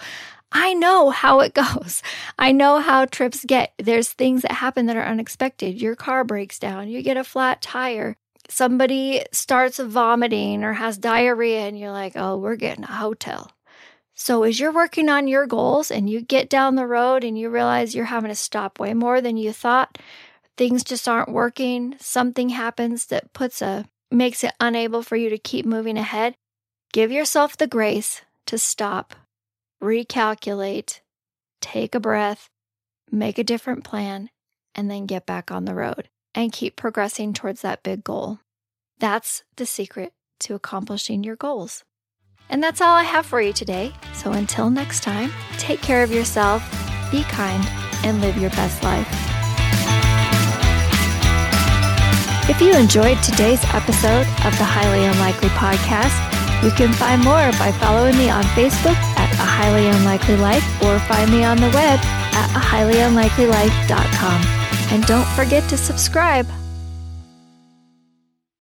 I 0.53 0.75
know 0.75 1.11
how 1.11 1.41
it 1.41 1.55
goes. 1.55 2.03
I 2.39 2.53
know 2.53 2.81
how 2.81 3.05
trips 3.05 3.45
get. 3.45 3.73
There's 3.79 4.11
things 4.11 4.43
that 4.43 4.53
happen 4.53 4.87
that 4.87 4.97
are 4.97 5.05
unexpected. 5.05 5.81
Your 5.81 5.97
car 5.97 6.25
breaks 6.25 6.59
down, 6.59 6.89
you 6.89 7.03
get 7.03 7.17
a 7.17 7.25
flat 7.25 7.63
tire, 7.63 8.17
somebody 8.49 9.25
starts 9.33 9.79
vomiting 9.79 10.65
or 10.65 10.75
has 10.75 10.99
diarrhea, 10.99 11.61
and 11.61 11.79
you're 11.79 11.93
like, 11.93 12.13
oh, 12.17 12.37
we're 12.37 12.57
getting 12.57 12.85
a 12.85 12.89
hotel. 12.89 13.51
So, 14.15 14.43
as 14.43 14.61
you're 14.61 14.73
working 14.73 15.09
on 15.09 15.29
your 15.29 15.47
goals 15.47 15.91
and 15.91 16.11
you 16.11 16.21
get 16.21 16.51
down 16.51 16.75
the 16.75 16.87
road 16.87 17.25
and 17.25 17.39
you 17.39 17.49
realize 17.49 17.95
you're 17.95 18.05
having 18.05 18.29
to 18.29 18.35
stop 18.35 18.79
way 18.79 18.93
more 18.93 19.23
than 19.23 19.39
you 19.39 19.51
thought, 19.51 19.97
things 20.61 20.85
just 20.85 21.09
aren't 21.09 21.33
working, 21.33 21.95
something 22.01 22.51
happens 22.51 23.07
that 23.07 23.33
puts 23.33 23.63
a 23.63 23.87
makes 24.11 24.45
it 24.45 24.53
unable 24.61 25.03
for 25.03 25.17
you 25.17 25.31
to 25.31 25.39
keep 25.39 25.65
moving 25.65 25.97
ahead, 25.97 26.35
give 26.93 27.11
yourself 27.11 27.57
the 27.57 27.67
grace 27.67 28.21
to 28.45 28.59
stop, 28.59 29.15
recalculate, 29.83 31.01
take 31.63 31.95
a 31.95 32.01
breath, 32.01 32.51
make 33.11 33.39
a 33.39 33.43
different 33.43 33.85
plan, 33.85 34.29
and 34.75 34.91
then 34.91 35.07
get 35.07 35.25
back 35.25 35.51
on 35.51 35.65
the 35.65 35.75
road 35.75 36.11
and 36.35 36.53
keep 36.53 36.77
progressing 36.77 37.33
towards 37.33 37.63
that 37.63 37.83
big 37.83 38.05
goal. 38.05 38.41
That's 38.99 39.45
the 39.57 39.65
secret 39.65 40.13
to 40.41 40.55
accomplishing 40.55 41.25
your 41.25 41.37
goals. 41.37 41.85
And 42.51 42.63
that's 42.63 42.83
all 42.83 42.97
I 42.97 43.05
have 43.05 43.25
for 43.25 43.41
you 43.41 43.55
today. 43.55 43.95
So 44.13 44.33
until 44.33 44.69
next 44.69 45.03
time, 45.05 45.33
take 45.57 45.81
care 45.81 46.03
of 46.03 46.13
yourself, 46.13 46.63
be 47.11 47.23
kind, 47.23 47.67
and 48.05 48.21
live 48.21 48.37
your 48.37 48.51
best 48.51 48.83
life. 48.83 49.40
If 52.51 52.61
you 52.61 52.75
enjoyed 52.75 53.23
today's 53.23 53.63
episode 53.67 54.27
of 54.45 54.59
the 54.59 54.67
Highly 54.67 55.05
Unlikely 55.05 55.51
Podcast, 55.51 56.19
you 56.65 56.73
can 56.73 56.93
find 56.93 57.23
more 57.23 57.53
by 57.63 57.71
following 57.79 58.19
me 58.19 58.29
on 58.29 58.43
Facebook 58.59 58.97
at 59.15 59.33
A 59.35 59.47
Highly 59.47 59.87
Unlikely 59.87 60.37
Life 60.37 60.65
or 60.83 60.99
find 61.07 61.31
me 61.31 61.45
on 61.45 61.59
the 61.59 61.71
web 61.71 62.01
at 62.03 62.51
a 62.51 62.59
highlyunlikelylife.com. 62.59 64.43
And 64.93 65.07
don't 65.07 65.29
forget 65.29 65.69
to 65.71 65.77
subscribe 65.77 66.49